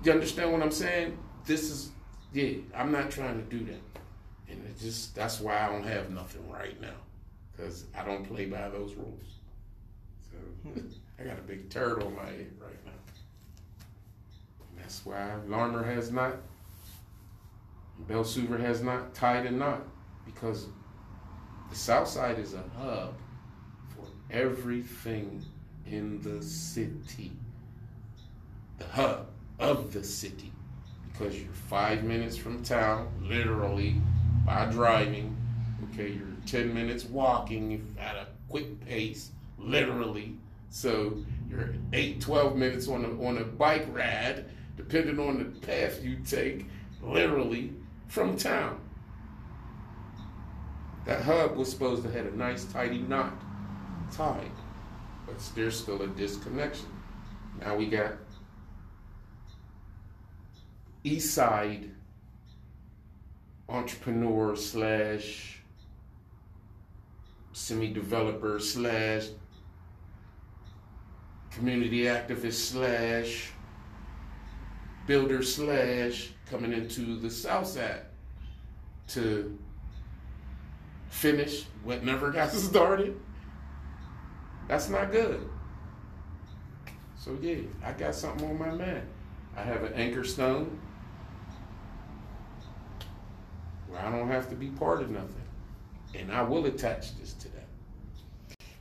you 0.04 0.12
understand 0.12 0.52
what 0.52 0.62
I'm 0.62 0.72
saying? 0.72 1.18
This 1.46 1.70
is 1.72 1.92
yeah. 2.34 2.56
I'm 2.76 2.92
not 2.92 3.12
trying 3.12 3.38
to 3.38 3.58
do 3.58 3.64
that, 3.66 3.82
and 4.50 4.66
it 4.66 4.80
just 4.80 5.16
that's 5.16 5.40
why 5.40 5.58
I 5.60 5.68
don't 5.72 5.86
have 5.86 6.10
nothing 6.10 6.50
right 6.50 6.80
now 6.82 6.96
because 7.56 7.86
I 7.98 8.04
don't 8.04 8.26
play 8.26 8.46
by 8.46 8.70
those 8.70 8.94
rules. 8.96 9.36
So 10.32 10.72
I 11.20 11.24
got 11.24 11.38
a 11.38 11.42
big 11.42 11.70
turd 11.70 12.04
on 12.04 12.16
my 12.16 12.26
head 12.26 12.52
right 12.60 12.86
now. 12.86 12.92
And 14.70 14.80
that's 14.80 15.06
why 15.06 15.36
Larmer 15.48 15.84
has 15.84 16.12
not, 16.12 16.38
Beltzhoover 18.04 18.60
has 18.60 18.82
not 18.82 19.14
tied 19.14 19.46
a 19.46 19.52
knot 19.52 19.82
because 20.26 20.68
the 21.70 21.76
South 21.76 22.08
Side 22.08 22.40
is 22.40 22.54
a 22.54 22.64
hub 22.78 23.16
for 23.90 24.06
everything 24.30 25.44
in 25.88 26.22
the 26.22 26.44
city. 26.44 27.32
The 28.78 28.86
hub 28.86 29.28
of 29.60 29.94
the 29.94 30.04
city 30.04 30.52
because 31.18 31.40
you're 31.40 31.54
five 31.54 32.04
minutes 32.04 32.36
from 32.36 32.62
town, 32.64 33.08
literally 33.22 33.96
by 34.46 34.66
driving. 34.66 35.36
Okay, 35.94 36.10
you're 36.12 36.28
10 36.46 36.74
minutes 36.74 37.06
walking 37.06 37.96
at 38.00 38.16
a 38.16 38.28
quick 38.50 38.86
pace, 38.86 39.32
literally. 39.58 40.36
So 40.70 41.18
you're 41.50 41.70
8, 41.94 42.20
12 42.20 42.56
minutes 42.58 42.88
on 42.88 43.06
a, 43.06 43.26
on 43.26 43.38
a 43.38 43.46
bike 43.46 43.88
ride, 43.92 44.46
depending 44.76 45.20
on 45.20 45.40
the 45.40 45.46
path 45.66 46.04
you 46.04 46.18
take, 46.26 46.66
literally 47.02 47.72
from 48.08 48.38
town. 48.38 48.80
That 51.06 51.22
hub 51.22 51.56
was 51.56 51.70
supposed 51.70 52.04
to 52.04 52.12
have 52.12 52.26
a 52.26 52.32
nice, 52.32 52.66
tidy 52.66 53.00
knot 53.00 53.34
tied, 54.12 54.52
but 55.26 55.36
there's 55.56 55.80
still 55.80 56.02
a 56.02 56.08
disconnection. 56.08 56.88
Now 57.62 57.76
we 57.76 57.88
got 57.88 58.14
East 61.04 61.34
Side 61.34 61.92
entrepreneur 63.70 64.56
slash 64.56 65.60
semi 67.54 67.94
developer 67.94 68.60
slash 68.60 69.28
community 71.52 72.04
activist 72.04 72.72
slash 72.72 73.52
builder 75.08 75.44
slash 75.44 76.30
coming 76.50 76.74
into 76.74 77.18
the 77.18 77.30
South 77.30 77.68
Side 77.68 78.02
to 79.10 79.58
finish 81.10 81.66
what 81.84 82.04
never 82.04 82.32
got 82.32 82.52
started. 82.52 83.20
That's 84.68 84.90
not 84.90 85.12
good. 85.12 85.48
So 87.18 87.38
yeah, 87.42 87.58
I 87.84 87.92
got 87.94 88.16
something 88.16 88.50
on 88.50 88.58
my 88.60 88.72
mind. 88.72 89.08
I 89.56 89.62
have 89.62 89.84
an 89.84 89.94
anchor 89.94 90.24
stone 90.24 90.80
where 93.88 94.00
I 94.00 94.12
don't 94.12 94.28
have 94.28 94.50
to 94.50 94.56
be 94.56 94.68
part 94.68 95.02
of 95.02 95.10
nothing. 95.10 95.42
And 96.14 96.32
I 96.32 96.42
will 96.44 96.66
attach 96.66 97.18
this 97.20 97.34
to 97.34 97.50
that. 97.50 97.65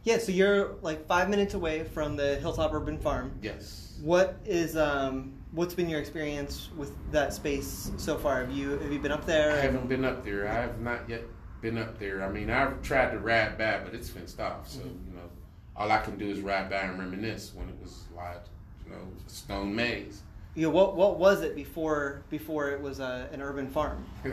Yeah, 0.04 0.18
so 0.18 0.32
you're 0.32 0.76
like 0.82 1.06
five 1.06 1.30
minutes 1.30 1.54
away 1.54 1.84
from 1.84 2.16
the 2.16 2.36
Hilltop 2.36 2.72
Urban 2.74 2.98
Farm. 2.98 3.32
Yes. 3.42 3.96
What 4.02 4.36
is 4.44 4.76
um, 4.76 5.32
what's 5.52 5.72
been 5.74 5.88
your 5.88 6.00
experience 6.00 6.68
with 6.76 6.92
that 7.10 7.32
space 7.32 7.90
so 7.96 8.18
far? 8.18 8.40
Have 8.44 8.50
you 8.52 8.70
have 8.78 8.92
you 8.92 8.98
been 8.98 9.12
up 9.12 9.24
there? 9.24 9.52
I 9.52 9.60
haven't 9.60 9.88
been 9.88 10.04
up 10.04 10.22
there. 10.24 10.46
I 10.48 10.54
have 10.54 10.80
not 10.80 11.08
yet 11.08 11.22
been 11.62 11.78
up 11.78 11.98
there. 11.98 12.22
I 12.22 12.28
mean, 12.28 12.50
I've 12.50 12.82
tried 12.82 13.12
to 13.12 13.18
ride 13.18 13.56
by, 13.56 13.78
but 13.82 13.94
it's 13.94 14.10
fenced 14.10 14.40
off. 14.40 14.68
So 14.68 14.80
Mm-hmm. 14.80 15.10
you 15.10 15.16
know, 15.16 15.30
all 15.76 15.90
I 15.90 15.98
can 15.98 16.18
do 16.18 16.28
is 16.28 16.40
ride 16.40 16.68
by 16.68 16.80
and 16.80 16.98
reminisce 16.98 17.52
when 17.54 17.68
it 17.68 17.76
was 17.80 18.04
like 18.14 18.42
you 18.84 18.92
know 18.92 18.98
a 19.26 19.30
stone 19.30 19.74
maze. 19.74 20.22
Yeah, 20.54 20.66
what 20.68 20.96
what 20.96 21.18
was 21.18 21.40
it 21.40 21.56
before 21.56 22.22
before 22.28 22.70
it 22.72 22.80
was 22.80 23.00
uh, 23.00 23.26
an 23.32 23.40
urban 23.40 23.68
farm? 23.70 24.04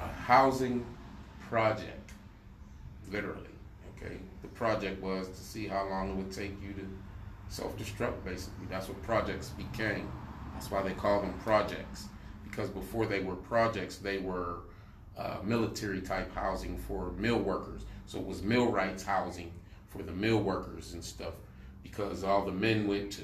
a 0.00 0.08
housing 0.08 0.84
project, 1.48 2.10
literally. 3.12 3.44
Okay, 3.96 4.16
the 4.42 4.48
project 4.48 5.02
was 5.02 5.28
to 5.28 5.36
see 5.36 5.66
how 5.66 5.88
long 5.88 6.10
it 6.10 6.16
would 6.16 6.32
take 6.32 6.60
you 6.62 6.72
to 6.72 6.86
self-destruct. 7.48 8.24
Basically, 8.24 8.66
that's 8.68 8.88
what 8.88 9.02
projects 9.02 9.50
became. 9.50 10.10
That's 10.54 10.70
why 10.70 10.82
they 10.82 10.92
call 10.92 11.20
them 11.20 11.34
projects 11.44 12.08
because 12.44 12.70
before 12.70 13.06
they 13.06 13.20
were 13.20 13.36
projects, 13.36 13.96
they 13.96 14.18
were 14.18 14.60
uh, 15.16 15.36
military 15.44 16.00
type 16.00 16.34
housing 16.34 16.76
for 16.76 17.12
mill 17.12 17.38
workers. 17.38 17.84
So 18.06 18.18
it 18.18 18.24
was 18.24 18.42
mill 18.42 18.70
rights 18.70 19.02
housing 19.02 19.52
for 19.88 20.02
the 20.02 20.12
mill 20.12 20.38
workers 20.38 20.92
and 20.92 21.04
stuff 21.04 21.34
because 21.82 22.24
all 22.24 22.44
the 22.44 22.52
men 22.52 22.86
went 22.88 23.12
to 23.12 23.22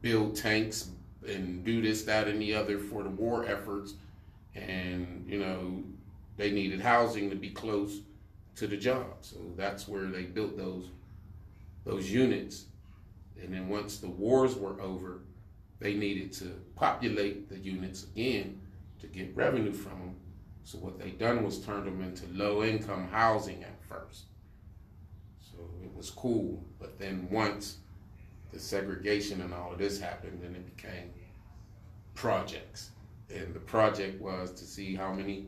build 0.00 0.36
tanks 0.36 0.90
and 1.26 1.64
do 1.64 1.82
this, 1.82 2.02
that, 2.04 2.26
and 2.26 2.40
the 2.40 2.54
other 2.54 2.78
for 2.78 3.02
the 3.02 3.10
war 3.10 3.44
efforts 3.46 3.94
and 4.54 5.24
you 5.26 5.38
know 5.38 5.82
they 6.36 6.50
needed 6.50 6.80
housing 6.80 7.30
to 7.30 7.36
be 7.36 7.50
close 7.50 8.00
to 8.56 8.66
the 8.66 8.76
job 8.76 9.06
so 9.20 9.36
that's 9.56 9.88
where 9.88 10.06
they 10.06 10.22
built 10.22 10.56
those 10.56 10.86
those 11.84 12.10
units. 12.10 12.66
And 13.42 13.52
then 13.52 13.68
once 13.68 13.98
the 13.98 14.08
wars 14.08 14.54
were 14.56 14.80
over 14.80 15.20
they 15.80 15.94
needed 15.94 16.32
to 16.34 16.44
populate 16.76 17.48
the 17.48 17.58
units 17.58 18.04
again 18.04 18.60
to 19.00 19.08
get 19.08 19.34
revenue 19.36 19.72
from 19.72 19.98
them. 19.98 20.16
So 20.62 20.78
what 20.78 21.00
they 21.00 21.10
done 21.10 21.42
was 21.42 21.58
turned 21.58 21.86
them 21.86 22.02
into 22.02 22.24
low 22.32 22.62
income 22.62 23.08
housing 23.08 23.64
at 23.64 23.82
first. 23.82 24.26
So 25.40 25.58
it 25.82 25.92
was 25.92 26.08
cool. 26.10 26.64
But 26.78 27.00
then 27.00 27.26
once 27.32 27.78
the 28.52 28.60
segregation 28.60 29.40
and 29.40 29.52
all 29.52 29.72
of 29.72 29.78
this 29.78 29.98
happened 29.98 30.40
then 30.42 30.54
it 30.54 30.76
became 30.76 31.10
projects. 32.14 32.90
And 33.34 33.52
the 33.54 33.60
project 33.60 34.20
was 34.20 34.52
to 34.52 34.64
see 34.64 34.94
how 34.94 35.12
many 35.12 35.46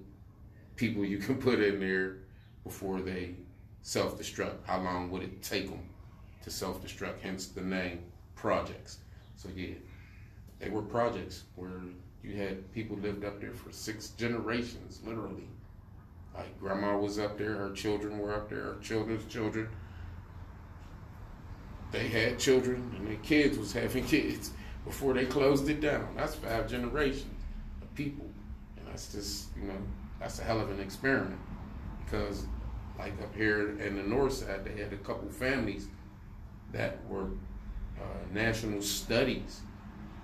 people 0.75 1.05
you 1.05 1.19
can 1.19 1.37
put 1.37 1.61
in 1.61 1.79
there 1.79 2.24
before 2.65 3.01
they 3.01 3.35
self-destruct. 3.83 4.65
How 4.65 4.81
long 4.81 5.11
would 5.11 5.23
it 5.23 5.43
take 5.43 5.69
them 5.69 5.87
to 6.43 6.51
self-destruct? 6.51 7.21
Hence 7.23 7.47
the 7.47 7.61
name 7.61 8.01
projects. 8.35 8.99
So 9.37 9.49
yeah, 9.55 9.75
they 10.59 10.71
were 10.71 10.83
projects 10.83 11.45
where 11.55 11.83
you 12.23 12.37
had 12.37 12.73
people 12.73 12.97
lived 12.97 13.25
up 13.25 13.41
there 13.41 13.53
for 13.53 13.71
six 13.71 14.09
generations, 14.11 15.01
literally. 15.05 15.49
Like 16.35 16.59
grandma 16.59 16.97
was 16.97 17.19
up 17.19 17.39
there, 17.39 17.55
her 17.55 17.73
children 17.73 18.19
were 18.19 18.35
up 18.35 18.49
there, 18.49 18.63
her 18.63 18.79
children's 18.81 19.31
children. 19.33 19.69
They 21.93 22.09
had 22.09 22.41
children, 22.41 22.93
and 22.99 23.07
their 23.07 23.17
kids 23.17 23.57
was 23.57 23.73
having 23.73 24.05
kids 24.05 24.51
before 24.85 25.15
they 25.15 25.27
closed 25.27 25.69
it 25.69 25.81
down. 25.81 26.09
That's 26.17 26.35
five 26.35 26.69
generations 26.69 27.41
of 27.81 27.95
people. 27.95 28.27
And 28.77 28.89
that's 28.89 29.13
just, 29.13 29.49
you 29.57 29.69
know, 29.69 29.79
that's 30.19 30.41
a 30.41 30.43
hell 30.43 30.61
of 30.61 30.71
an 30.71 30.81
experiment. 30.81 31.39
Because, 32.05 32.47
like 32.99 33.13
up 33.23 33.35
here 33.35 33.79
in 33.81 33.97
the 33.97 34.03
north 34.03 34.35
side, 34.35 34.65
they 34.65 34.81
had 34.81 34.93
a 34.93 34.97
couple 34.99 35.29
families 35.29 35.87
that 36.73 36.99
were 37.09 37.29
uh, 37.99 38.05
national 38.33 38.83
studies 38.83 39.61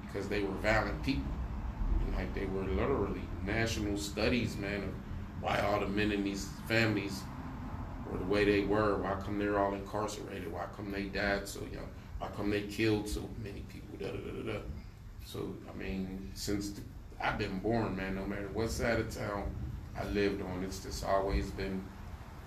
because 0.02 0.28
they 0.28 0.42
were 0.42 0.54
violent 0.56 1.02
people. 1.02 1.32
Like 2.16 2.34
they 2.34 2.46
were 2.46 2.64
literally 2.64 3.22
national 3.46 3.96
studies, 3.96 4.56
man, 4.56 4.82
of 4.82 4.90
why 5.40 5.60
all 5.60 5.80
the 5.80 5.86
men 5.86 6.12
in 6.12 6.24
these 6.24 6.48
families 6.66 7.22
were 8.10 8.18
the 8.18 8.24
way 8.24 8.44
they 8.44 8.66
were, 8.66 8.96
why 8.98 9.14
come 9.24 9.38
they're 9.38 9.58
all 9.58 9.74
incarcerated, 9.74 10.52
why 10.52 10.64
come 10.76 10.90
they 10.90 11.04
died 11.04 11.48
so 11.48 11.60
young, 11.72 11.88
why 12.18 12.28
come 12.36 12.50
they 12.50 12.62
killed 12.62 13.08
so 13.08 13.26
many 13.42 13.60
people, 13.68 13.96
da 13.98 14.10
da 14.10 14.42
da 14.42 14.52
da. 14.52 14.58
So, 15.24 15.54
I 15.72 15.78
mean, 15.78 16.30
since 16.34 16.80
I've 17.22 17.38
been 17.38 17.58
born, 17.58 17.96
man. 17.96 18.14
No 18.14 18.24
matter 18.24 18.48
what 18.52 18.70
side 18.70 18.98
of 18.98 19.14
town 19.14 19.54
I 20.00 20.04
lived 20.08 20.42
on, 20.42 20.64
it's 20.64 20.82
just 20.82 21.04
always 21.04 21.50
been 21.50 21.82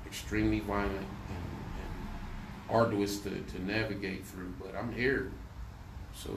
extremely 0.06 0.60
violent 0.60 0.96
and, 0.96 1.08
and 1.08 2.70
arduous 2.70 3.20
to, 3.20 3.30
to 3.30 3.66
navigate 3.66 4.26
through. 4.26 4.54
But 4.60 4.76
I'm 4.76 4.92
here, 4.94 5.32
so 6.14 6.32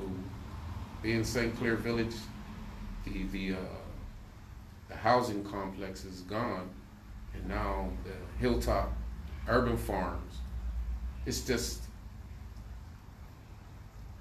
being 1.03 1.25
St. 1.25 1.57
Clair 1.57 1.77
Village, 1.77 2.15
the 3.05 3.25
the 3.25 3.55
uh, 3.55 3.79
the 4.89 4.97
housing 4.97 5.45
complex 5.45 6.05
is 6.05 6.21
gone, 6.23 6.69
and 7.35 7.49
now 7.49 7.89
the 8.05 8.41
Hilltop 8.41 8.93
Urban 9.49 9.77
Farms. 9.77 10.35
It's 11.25 11.41
just 11.41 11.83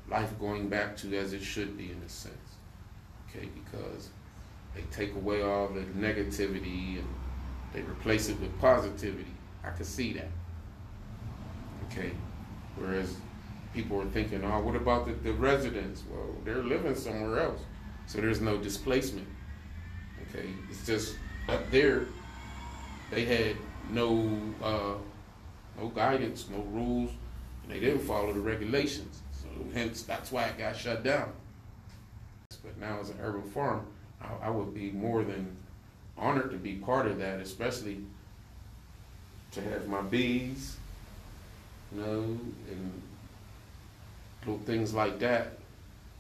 life 0.10 0.38
going 0.40 0.70
back 0.70 0.96
to 0.98 1.18
as 1.18 1.34
it 1.34 1.42
should 1.42 1.78
be 1.78 1.92
in 1.92 2.02
a 2.06 2.10
sense 2.10 2.36
okay, 3.36 3.50
because 3.54 4.10
they 4.76 4.82
take 4.92 5.16
away 5.16 5.42
all 5.42 5.68
the 5.68 5.82
negativity 5.82 7.00
and 7.00 7.08
they 7.74 7.82
replace 7.82 8.30
it 8.30 8.40
with 8.40 8.58
positivity. 8.60 9.26
I 9.64 9.72
can 9.72 9.86
see 9.86 10.14
that. 10.14 10.30
Okay, 11.90 12.12
whereas 12.76 13.16
people 13.74 14.02
are 14.02 14.06
thinking, 14.08 14.44
oh, 14.44 14.62
what 14.62 14.76
about 14.76 15.06
the, 15.06 15.14
the 15.14 15.34
residents? 15.34 16.04
Well, 16.10 16.36
they're 16.44 16.64
living 16.64 16.96
somewhere 16.96 17.40
else, 17.40 17.62
so 18.06 18.20
there's 18.20 18.42
no 18.42 18.58
displacement. 18.58 19.28
Okay, 20.30 20.50
it's 20.70 20.86
just 20.86 21.16
up 21.48 21.70
there. 21.72 22.06
They 23.12 23.26
had 23.26 23.56
no 23.92 24.30
uh, 24.64 24.96
no 25.80 25.88
guidance, 25.90 26.48
no 26.50 26.62
rules, 26.64 27.12
and 27.64 27.72
they 27.72 27.80
didn't 27.80 28.00
follow 28.00 28.34
the 28.34 28.40
regulations. 28.40 29.22
So 29.32 29.48
hence, 29.74 30.04
that's 30.04 30.32
why 30.32 30.46
it 30.46 30.58
got 30.58 30.76
shut 30.76 31.04
down. 31.04 31.32
But 32.64 32.78
now 32.80 33.00
it's 33.00 33.10
an 33.10 33.18
urban 33.22 33.44
farm, 33.44 33.86
I, 34.22 34.48
I 34.48 34.50
would 34.50 34.74
be 34.74 34.92
more 34.92 35.24
than 35.24 35.56
honored 36.18 36.52
to 36.52 36.58
be 36.58 36.76
part 36.76 37.08
of 37.08 37.20
that, 37.20 37.40
especially 37.40 38.00
to 39.52 39.62
have 39.62 39.88
my 39.88 40.02
bees, 40.02 40.78
you 41.94 42.02
know, 42.02 42.22
and 42.70 43.02
little 44.46 44.62
things 44.66 44.94
like 44.94 45.20
that. 45.20 45.58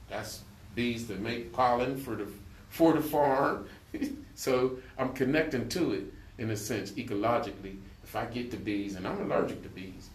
That's 0.09 0.41
bees 0.73 1.07
that 1.07 1.19
make 1.19 1.53
pollen 1.53 1.97
for 1.97 2.15
the 2.15 2.27
for 2.69 2.93
the 2.93 3.01
farm. 3.01 3.67
so 4.35 4.77
I'm 4.97 5.13
connecting 5.13 5.69
to 5.69 5.93
it 5.93 6.03
in 6.37 6.49
a 6.49 6.57
sense, 6.57 6.91
ecologically. 6.91 7.77
If 8.03 8.15
I 8.15 8.25
get 8.25 8.51
the 8.51 8.57
bees, 8.57 8.95
and 8.95 9.07
I'm 9.07 9.19
allergic 9.21 9.63
to 9.63 9.69
bees, 9.69 10.09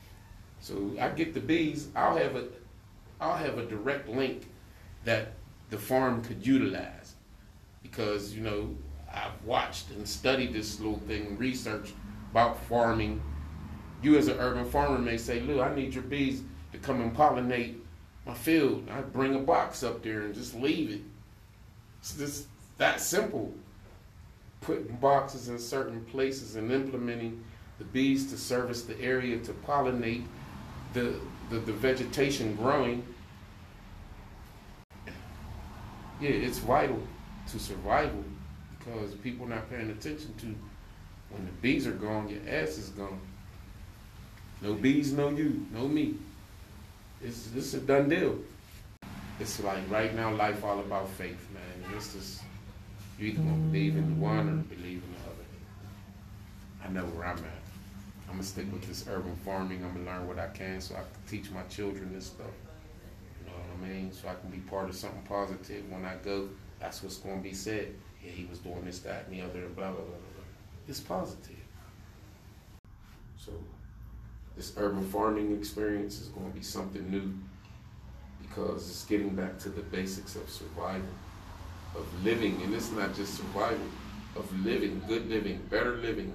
so 0.60 0.92
I 1.00 1.08
get 1.08 1.34
the 1.34 1.40
bees, 1.40 1.88
I'll 1.96 2.16
have 2.16 2.36
a 2.36 2.44
I'll 3.20 3.36
have 3.36 3.58
a 3.58 3.66
direct 3.66 4.08
link 4.08 4.48
that 5.04 5.32
the 5.70 5.78
farm 5.78 6.22
could 6.22 6.46
utilize 6.46 7.14
because 7.82 8.34
you 8.34 8.42
know 8.42 8.74
I've 9.12 9.44
watched 9.44 9.90
and 9.90 10.06
studied 10.06 10.52
this 10.52 10.78
little 10.80 10.98
thing, 11.00 11.36
researched 11.36 11.94
about 12.30 12.62
farming. 12.64 13.20
You 14.02 14.16
as 14.16 14.28
an 14.28 14.38
urban 14.38 14.64
farmer 14.64 14.98
may 14.98 15.16
say, 15.16 15.40
"Lou, 15.40 15.60
I 15.60 15.74
need 15.74 15.94
your 15.94 16.04
bees 16.04 16.42
to 16.72 16.78
come 16.78 17.00
and 17.00 17.14
pollinate 17.14 17.76
my 18.26 18.34
field." 18.34 18.88
I 18.90 19.00
bring 19.00 19.34
a 19.34 19.38
box 19.38 19.82
up 19.82 20.02
there 20.02 20.22
and 20.22 20.34
just 20.34 20.54
leave 20.54 20.90
it. 20.90 21.00
It's 22.00 22.16
just 22.16 22.46
that 22.78 23.00
simple. 23.00 23.52
Putting 24.60 24.96
boxes 24.96 25.48
in 25.48 25.58
certain 25.58 26.04
places 26.04 26.56
and 26.56 26.70
implementing 26.70 27.42
the 27.78 27.84
bees 27.84 28.30
to 28.30 28.36
service 28.36 28.82
the 28.82 28.98
area 29.00 29.38
to 29.38 29.52
pollinate 29.52 30.24
the 30.92 31.14
the, 31.50 31.58
the 31.58 31.72
vegetation 31.72 32.54
growing 32.54 33.04
yeah, 36.20 36.30
it's 36.30 36.58
vital 36.58 37.02
to 37.52 37.58
survival 37.58 38.24
because 38.78 39.14
people 39.16 39.46
not 39.46 39.68
paying 39.70 39.90
attention 39.90 40.34
to 40.38 40.46
when 41.30 41.44
the 41.44 41.52
bees 41.62 41.86
are 41.86 41.92
gone, 41.92 42.28
your 42.28 42.40
ass 42.48 42.76
is 42.76 42.88
gone. 42.90 43.20
No 44.62 44.74
bees, 44.74 45.12
no 45.12 45.30
you, 45.30 45.66
no 45.72 45.86
me. 45.88 46.14
It's 47.22 47.48
it's 47.54 47.74
a 47.74 47.80
done 47.80 48.08
deal. 48.08 48.38
It's 49.38 49.62
like 49.62 49.78
right 49.90 50.14
now, 50.14 50.32
life 50.34 50.64
all 50.64 50.80
about 50.80 51.08
faith, 51.10 51.46
man. 51.54 51.96
It's 51.96 52.12
just 52.12 52.42
you 53.18 53.28
either 53.28 53.42
gonna 53.42 53.56
believe 53.56 53.96
in 53.96 54.20
one 54.20 54.48
or 54.48 54.74
believe 54.74 55.02
in 55.02 55.12
the 55.12 55.20
other. 55.26 56.84
I 56.84 56.88
know 56.88 57.04
where 57.14 57.26
I'm 57.26 57.38
at. 57.38 57.44
I'm 58.28 58.34
gonna 58.36 58.42
stick 58.42 58.70
with 58.72 58.86
this 58.86 59.06
urban 59.08 59.36
farming. 59.44 59.84
I'm 59.84 59.92
gonna 59.92 60.18
learn 60.18 60.28
what 60.28 60.38
I 60.38 60.48
can 60.48 60.80
so 60.80 60.94
I 60.94 60.98
can 60.98 61.06
teach 61.28 61.50
my 61.50 61.62
children 61.64 62.12
this 62.12 62.26
stuff. 62.26 62.46
You 63.40 63.50
know 63.50 63.58
what 63.58 63.88
I 63.88 63.92
mean? 63.92 64.12
So 64.12 64.28
I 64.28 64.34
can 64.34 64.50
be 64.50 64.58
part 64.58 64.88
of 64.88 64.94
something 64.94 65.22
positive 65.22 65.90
when 65.90 66.04
I 66.04 66.16
go. 66.24 66.48
That's 66.80 67.02
what's 67.02 67.18
going 67.18 67.36
to 67.36 67.42
be 67.42 67.54
said. 67.54 67.94
Yeah, 68.24 68.32
he 68.32 68.46
was 68.46 68.58
doing 68.58 68.84
this, 68.84 69.00
that, 69.00 69.26
and 69.26 69.38
the 69.38 69.42
other, 69.42 69.66
blah, 69.68 69.90
blah, 69.90 69.92
blah, 69.92 70.04
blah. 70.04 70.04
blah. 70.04 70.44
It's 70.88 71.00
positive. 71.00 71.56
So 73.36 73.52
this 74.56 74.74
urban 74.76 75.04
farming 75.04 75.56
experience 75.56 76.20
is 76.20 76.28
going 76.28 76.50
to 76.50 76.56
be 76.56 76.64
something 76.64 77.10
new 77.10 77.32
because 78.42 78.88
it's 78.88 79.04
getting 79.04 79.30
back 79.30 79.58
to 79.60 79.68
the 79.68 79.82
basics 79.82 80.36
of 80.36 80.48
survival, 80.50 81.06
of 81.94 82.24
living, 82.24 82.60
and 82.62 82.74
it's 82.74 82.90
not 82.90 83.14
just 83.14 83.36
survival, 83.36 83.86
of 84.36 84.64
living, 84.64 85.02
good 85.06 85.28
living, 85.28 85.60
better 85.70 85.96
living, 85.96 86.32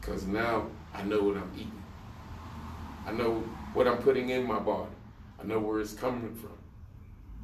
because 0.00 0.26
now 0.26 0.66
I 0.94 1.02
know 1.02 1.22
what 1.22 1.36
I'm 1.36 1.50
eating. 1.56 1.82
I 3.06 3.12
know 3.12 3.42
what 3.74 3.88
I'm 3.88 3.98
putting 3.98 4.30
in 4.30 4.46
my 4.46 4.58
body. 4.58 4.90
I 5.40 5.44
know 5.44 5.58
where 5.58 5.80
it's 5.80 5.92
coming 5.92 6.34
from. 6.34 6.56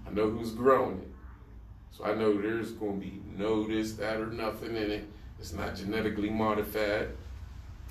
I 0.06 0.14
know 0.14 0.30
who's 0.30 0.52
growing 0.52 0.98
it. 0.98 1.07
So 1.92 2.04
I 2.04 2.14
know 2.14 2.40
there's 2.40 2.72
going 2.72 3.00
to 3.00 3.06
be 3.06 3.20
no 3.36 3.64
this, 3.64 3.92
that, 3.94 4.20
or 4.20 4.26
nothing 4.26 4.76
in 4.76 4.90
it. 4.90 5.08
It's 5.38 5.52
not 5.52 5.76
genetically 5.76 6.30
modified. 6.30 7.08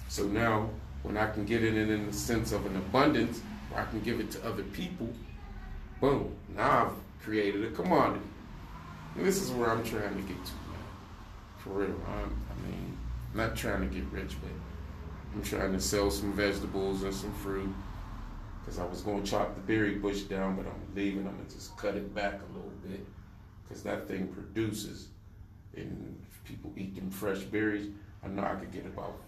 So 0.09 0.25
now, 0.25 0.69
when 1.03 1.17
I 1.17 1.29
can 1.29 1.45
get 1.45 1.63
it 1.63 1.75
in, 1.75 1.89
in 1.89 2.07
the 2.07 2.13
sense 2.13 2.51
of 2.51 2.65
an 2.65 2.75
abundance, 2.77 3.41
where 3.69 3.81
I 3.81 3.85
can 3.85 3.99
give 4.01 4.19
it 4.19 4.31
to 4.31 4.45
other 4.45 4.63
people, 4.63 5.09
boom, 5.99 6.33
now 6.55 6.87
I've 6.87 7.23
created 7.23 7.65
a 7.65 7.71
commodity. 7.71 8.25
And 9.15 9.25
this 9.25 9.41
is 9.41 9.51
where 9.51 9.69
I'm 9.69 9.83
trying 9.83 10.15
to 10.15 10.21
get 10.21 10.45
to, 10.45 10.53
man. 10.53 10.85
For 11.57 11.69
real. 11.69 11.95
I'm, 12.07 12.43
I 12.51 12.67
mean, 12.67 12.97
I'm 13.31 13.37
not 13.37 13.55
trying 13.55 13.81
to 13.81 13.93
get 13.93 14.05
rich, 14.11 14.35
but 14.41 14.51
I'm 15.33 15.43
trying 15.43 15.73
to 15.73 15.81
sell 15.81 16.11
some 16.11 16.33
vegetables 16.33 17.03
and 17.03 17.13
some 17.13 17.33
fruit. 17.33 17.73
Because 18.61 18.79
I 18.79 18.85
was 18.85 19.01
going 19.01 19.23
to 19.23 19.29
chop 19.29 19.55
the 19.55 19.61
berry 19.61 19.95
bush 19.95 20.21
down, 20.21 20.55
but 20.55 20.65
I'm 20.65 20.95
leaving. 20.95 21.25
I'm 21.27 21.35
going 21.35 21.47
to 21.47 21.53
just 21.53 21.75
cut 21.77 21.95
it 21.95 22.13
back 22.13 22.33
a 22.33 22.53
little 22.53 22.71
bit. 22.85 23.05
Because 23.67 23.83
that 23.83 24.07
thing 24.07 24.27
produces. 24.27 25.07
And 25.75 26.19
people 26.45 26.71
eat 26.75 26.95
them 26.95 27.11
fresh 27.11 27.41
berries, 27.41 27.89
I 28.23 28.27
know 28.27 28.43
I 28.43 28.55
could 28.55 28.71
get 28.71 28.85
about 28.85 29.19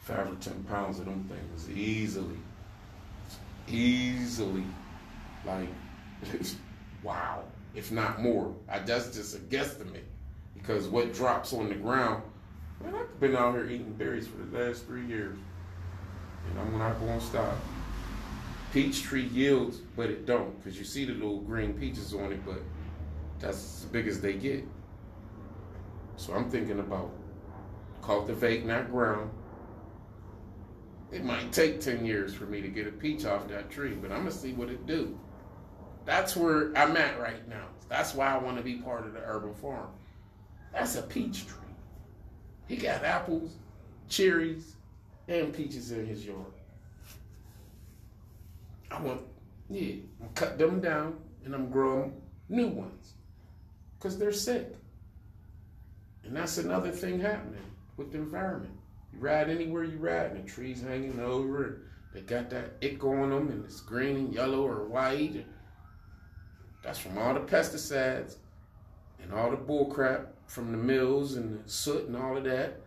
five 0.00 0.30
or 0.30 0.36
ten 0.36 0.64
pounds 0.64 0.98
of 0.98 1.04
them 1.04 1.28
things 1.28 1.70
easily. 1.70 2.38
Easily. 3.68 4.64
Like, 5.46 5.68
wow, 7.02 7.44
if 7.74 7.92
not 7.92 8.20
more. 8.20 8.54
I 8.68 8.80
that's 8.80 9.14
just 9.14 9.36
a 9.36 9.38
guesstimate 9.38 10.04
because 10.54 10.88
what 10.88 11.14
drops 11.14 11.52
on 11.52 11.68
the 11.68 11.74
ground. 11.74 12.22
Man, 12.82 12.94
I've 12.94 13.20
been 13.20 13.36
out 13.36 13.54
here 13.54 13.66
eating 13.66 13.92
berries 13.92 14.26
for 14.26 14.38
the 14.38 14.58
last 14.58 14.86
three 14.86 15.04
years, 15.04 15.36
and 16.48 16.60
I'm 16.60 16.78
not 16.78 16.98
going 16.98 17.18
to 17.18 17.24
stop. 17.24 17.54
Peach 18.72 19.02
tree 19.02 19.26
yields, 19.26 19.78
but 19.96 20.08
it 20.08 20.26
don't 20.26 20.56
because 20.58 20.78
you 20.78 20.84
see 20.84 21.04
the 21.04 21.12
little 21.12 21.40
green 21.40 21.74
peaches 21.74 22.14
on 22.14 22.32
it, 22.32 22.44
but 22.46 22.60
that's 23.40 23.82
as 23.82 23.86
big 23.86 24.06
as 24.06 24.20
they 24.20 24.34
get. 24.34 24.64
So 26.16 26.34
I'm 26.34 26.50
thinking 26.50 26.78
about 26.78 27.10
cultivating 28.02 28.68
not 28.68 28.90
ground. 28.90 29.30
It 31.10 31.24
might 31.24 31.50
take 31.50 31.80
10 31.80 32.04
years 32.04 32.34
for 32.34 32.44
me 32.44 32.60
to 32.60 32.68
get 32.68 32.86
a 32.86 32.92
peach 32.92 33.24
off 33.24 33.48
that 33.48 33.70
tree, 33.70 33.94
but 33.94 34.12
I'm 34.12 34.18
gonna 34.18 34.30
see 34.30 34.52
what 34.52 34.68
it 34.68 34.86
do. 34.86 35.18
That's 36.04 36.36
where 36.36 36.76
I'm 36.76 36.96
at 36.96 37.18
right 37.18 37.46
now. 37.48 37.66
That's 37.88 38.14
why 38.14 38.32
I 38.32 38.38
want 38.38 38.56
to 38.58 38.62
be 38.62 38.76
part 38.76 39.06
of 39.06 39.14
the 39.14 39.20
urban 39.24 39.54
farm. 39.54 39.88
That's 40.72 40.96
a 40.96 41.02
peach 41.02 41.46
tree. 41.46 41.56
He 42.68 42.76
got 42.76 43.02
apples, 43.02 43.56
cherries, 44.08 44.76
and 45.26 45.52
peaches 45.52 45.90
in 45.90 46.06
his 46.06 46.24
yard. 46.24 46.44
I 48.90 49.00
want, 49.00 49.22
yeah, 49.68 49.94
I'm 50.22 50.28
cut 50.34 50.58
them 50.58 50.80
down 50.80 51.18
and 51.44 51.54
I'm 51.54 51.70
growing 51.70 52.20
new 52.48 52.68
ones 52.68 53.14
because 54.00 54.18
they're 54.18 54.32
sick. 54.32 54.74
And 56.24 56.34
that's 56.34 56.56
another 56.58 56.90
thing 56.90 57.20
happening 57.20 57.60
with 57.96 58.12
the 58.12 58.18
environment. 58.18 58.72
You 59.12 59.18
ride 59.18 59.50
anywhere 59.50 59.84
you 59.84 59.98
ride, 59.98 60.32
and 60.32 60.44
the 60.44 60.48
trees 60.48 60.80
hanging 60.80 61.20
over, 61.20 61.64
and 61.64 61.76
they 62.14 62.20
got 62.22 62.48
that 62.50 62.76
ick 62.82 63.04
on 63.04 63.30
them, 63.30 63.48
and 63.50 63.64
it's 63.64 63.80
green 63.80 64.16
and 64.16 64.34
yellow 64.34 64.66
or 64.66 64.86
white. 64.86 65.44
That's 66.82 66.98
from 66.98 67.18
all 67.18 67.34
the 67.34 67.40
pesticides 67.40 68.36
and 69.22 69.34
all 69.34 69.50
the 69.50 69.56
bullcrap 69.56 70.28
from 70.46 70.72
the 70.72 70.78
mills 70.78 71.36
and 71.36 71.62
the 71.62 71.68
soot 71.68 72.06
and 72.06 72.16
all 72.16 72.38
of 72.38 72.44
that. 72.44 72.80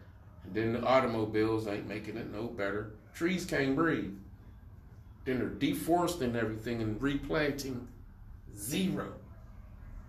And 0.43 0.53
then 0.53 0.73
the 0.73 0.83
automobiles 0.83 1.67
ain't 1.67 1.87
making 1.87 2.17
it 2.17 2.33
no 2.33 2.47
better. 2.47 2.93
Trees 3.13 3.45
can't 3.45 3.75
breathe. 3.75 4.15
Then 5.25 5.37
they're 5.37 5.47
deforesting 5.47 6.35
everything 6.35 6.81
and 6.81 6.99
replanting 7.01 7.87
zero. 8.55 9.13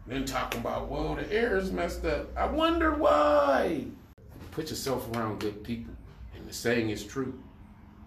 Then 0.07 0.25
talking 0.25 0.61
about, 0.61 0.91
well, 0.91 1.15
the 1.15 1.31
air 1.33 1.57
is 1.57 1.73
messed 1.73 2.05
up. 2.05 2.37
I 2.37 2.47
wonder 2.47 2.93
why. 2.93 3.87
Put 4.51 4.71
yourself 4.71 5.09
around 5.15 5.41
good 5.41 5.65
people. 5.65 5.95
And 6.37 6.47
the 6.47 6.53
saying 6.53 6.91
is 6.91 7.05
true. 7.05 7.39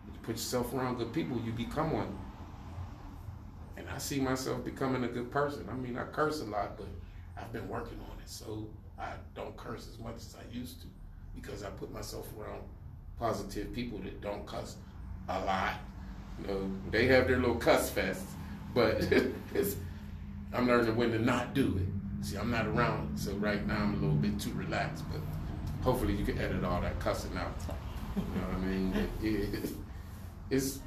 You 0.07 0.13
put 0.21 0.36
yourself 0.36 0.73
around 0.73 0.97
good 0.97 1.12
people, 1.12 1.41
you 1.43 1.51
become 1.51 1.91
one. 1.91 2.15
And 3.77 3.88
I 3.89 3.97
see 3.97 4.19
myself 4.19 4.63
becoming 4.63 5.03
a 5.03 5.07
good 5.07 5.31
person. 5.31 5.67
I 5.71 5.73
mean, 5.73 5.97
I 5.97 6.03
curse 6.03 6.41
a 6.41 6.45
lot, 6.45 6.77
but 6.77 6.88
I've 7.36 7.51
been 7.51 7.67
working 7.67 7.99
on 8.12 8.19
it. 8.19 8.29
So 8.29 8.67
I 8.99 9.13
don't 9.36 9.55
curse 9.57 9.88
as 9.91 9.99
much 9.99 10.17
as 10.17 10.36
I 10.39 10.55
used 10.55 10.81
to 10.81 10.88
because 11.36 11.63
I 11.63 11.69
put 11.69 11.91
myself 11.91 12.27
around 12.39 12.62
positive 13.19 13.73
people 13.73 13.99
that 13.99 14.21
don't 14.21 14.45
cuss 14.45 14.75
a 15.29 15.39
lot. 15.39 15.73
You 16.39 16.47
know, 16.47 16.71
they 16.91 17.07
have 17.07 17.27
their 17.27 17.38
little 17.38 17.55
cuss 17.55 17.91
fests, 17.91 18.23
but 18.73 19.07
it's 19.53 19.75
I'm 20.53 20.67
learning 20.67 20.95
when 20.95 21.12
to 21.12 21.19
not 21.19 21.53
do 21.53 21.77
it. 21.77 22.25
See, 22.25 22.38
I'm 22.38 22.49
not 22.49 22.65
around, 22.65 23.17
so 23.17 23.33
right 23.33 23.65
now 23.65 23.77
I'm 23.77 23.93
a 23.93 23.97
little 23.97 24.15
bit 24.15 24.39
too 24.39 24.51
relaxed, 24.53 25.03
but 25.12 25.21
hopefully 25.81 26.15
you 26.15 26.25
can 26.25 26.38
edit 26.39 26.63
all 26.63 26.81
that 26.81 26.99
cussing 26.99 27.38
out. 27.38 27.53
You 28.15 28.23
know 28.41 28.47
what 28.47 28.55
I 28.55 28.60
mean? 28.60 29.10
It, 29.21 29.69
it's, 30.49 30.79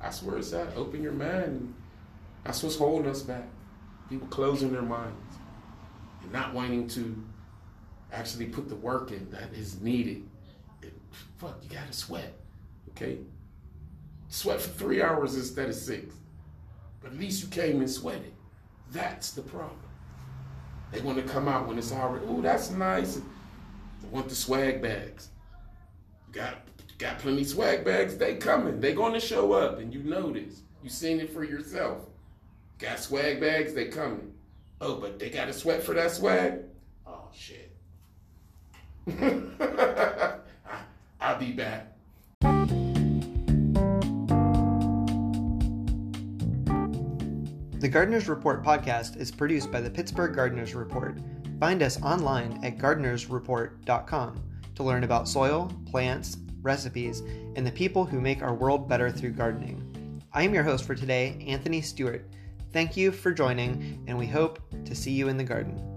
I 0.00 0.10
swear 0.10 0.38
it's 0.38 0.50
that. 0.52 0.74
Open 0.74 1.02
your 1.02 1.12
mind. 1.12 1.74
That's 2.44 2.62
what's 2.62 2.76
holding 2.76 3.10
us 3.10 3.22
back. 3.22 3.44
People 4.08 4.26
closing 4.28 4.72
their 4.72 4.82
minds 4.82 5.36
and 6.22 6.32
not 6.32 6.54
wanting 6.54 6.88
to 6.88 7.22
actually 8.12 8.46
put 8.46 8.68
the 8.68 8.76
work 8.76 9.12
in 9.12 9.30
that 9.30 9.52
is 9.52 9.80
needed. 9.80 10.26
It, 10.82 10.94
fuck, 11.36 11.58
you 11.62 11.68
gotta 11.68 11.92
sweat, 11.92 12.32
okay? 12.90 13.18
Sweat 14.28 14.60
for 14.60 14.70
three 14.70 15.02
hours 15.02 15.34
instead 15.34 15.68
of 15.68 15.74
six. 15.74 16.14
But 17.02 17.12
at 17.12 17.18
least 17.18 17.42
you 17.42 17.48
came 17.48 17.80
and 17.80 17.90
sweated. 17.90 18.32
That's 18.90 19.32
the 19.32 19.42
problem. 19.42 19.78
They 20.92 21.00
want 21.00 21.18
to 21.18 21.24
come 21.24 21.48
out 21.48 21.66
when 21.66 21.78
it's 21.78 21.92
already, 21.92 22.24
oh, 22.28 22.40
that's 22.40 22.70
nice. 22.70 23.16
They 23.16 24.08
want 24.10 24.28
the 24.28 24.34
swag 24.34 24.80
bags. 24.80 25.30
Got 26.30 26.58
got 26.98 27.18
plenty 27.18 27.44
swag 27.44 27.84
bags. 27.84 28.16
They 28.16 28.36
coming. 28.36 28.80
They 28.80 28.92
going 28.92 29.12
to 29.12 29.20
show 29.20 29.52
up, 29.52 29.78
and 29.78 29.92
you 29.92 30.02
know 30.02 30.32
this. 30.32 30.62
You 30.82 30.90
seen 30.90 31.20
it 31.20 31.32
for 31.32 31.44
yourself. 31.44 32.02
Got 32.78 33.00
swag 33.00 33.40
bags. 33.40 33.74
They 33.74 33.86
coming. 33.86 34.32
Oh, 34.80 34.96
but 34.96 35.18
they 35.18 35.30
got 35.30 35.46
to 35.46 35.52
sweat 35.52 35.82
for 35.82 35.94
that 35.94 36.10
swag. 36.10 36.60
Oh 37.06 37.28
shit. 37.32 37.70
I, 39.08 40.38
I'll 41.20 41.38
be 41.38 41.52
back. 41.52 41.94
The 47.84 47.90
Gardeners 47.90 48.30
Report 48.30 48.64
podcast 48.64 49.18
is 49.18 49.30
produced 49.30 49.70
by 49.70 49.82
the 49.82 49.90
Pittsburgh 49.90 50.34
Gardeners 50.34 50.74
Report. 50.74 51.18
Find 51.60 51.82
us 51.82 52.00
online 52.00 52.64
at 52.64 52.78
gardenersreport.com 52.78 54.42
to 54.74 54.82
learn 54.82 55.04
about 55.04 55.28
soil, 55.28 55.70
plants, 55.90 56.38
recipes, 56.62 57.20
and 57.56 57.66
the 57.66 57.70
people 57.70 58.06
who 58.06 58.22
make 58.22 58.40
our 58.40 58.54
world 58.54 58.88
better 58.88 59.10
through 59.10 59.32
gardening. 59.32 60.22
I 60.32 60.44
am 60.44 60.54
your 60.54 60.62
host 60.62 60.84
for 60.86 60.94
today, 60.94 61.44
Anthony 61.46 61.82
Stewart. 61.82 62.26
Thank 62.72 62.96
you 62.96 63.12
for 63.12 63.34
joining, 63.34 64.02
and 64.08 64.16
we 64.16 64.28
hope 64.28 64.60
to 64.86 64.94
see 64.94 65.12
you 65.12 65.28
in 65.28 65.36
the 65.36 65.44
garden. 65.44 65.93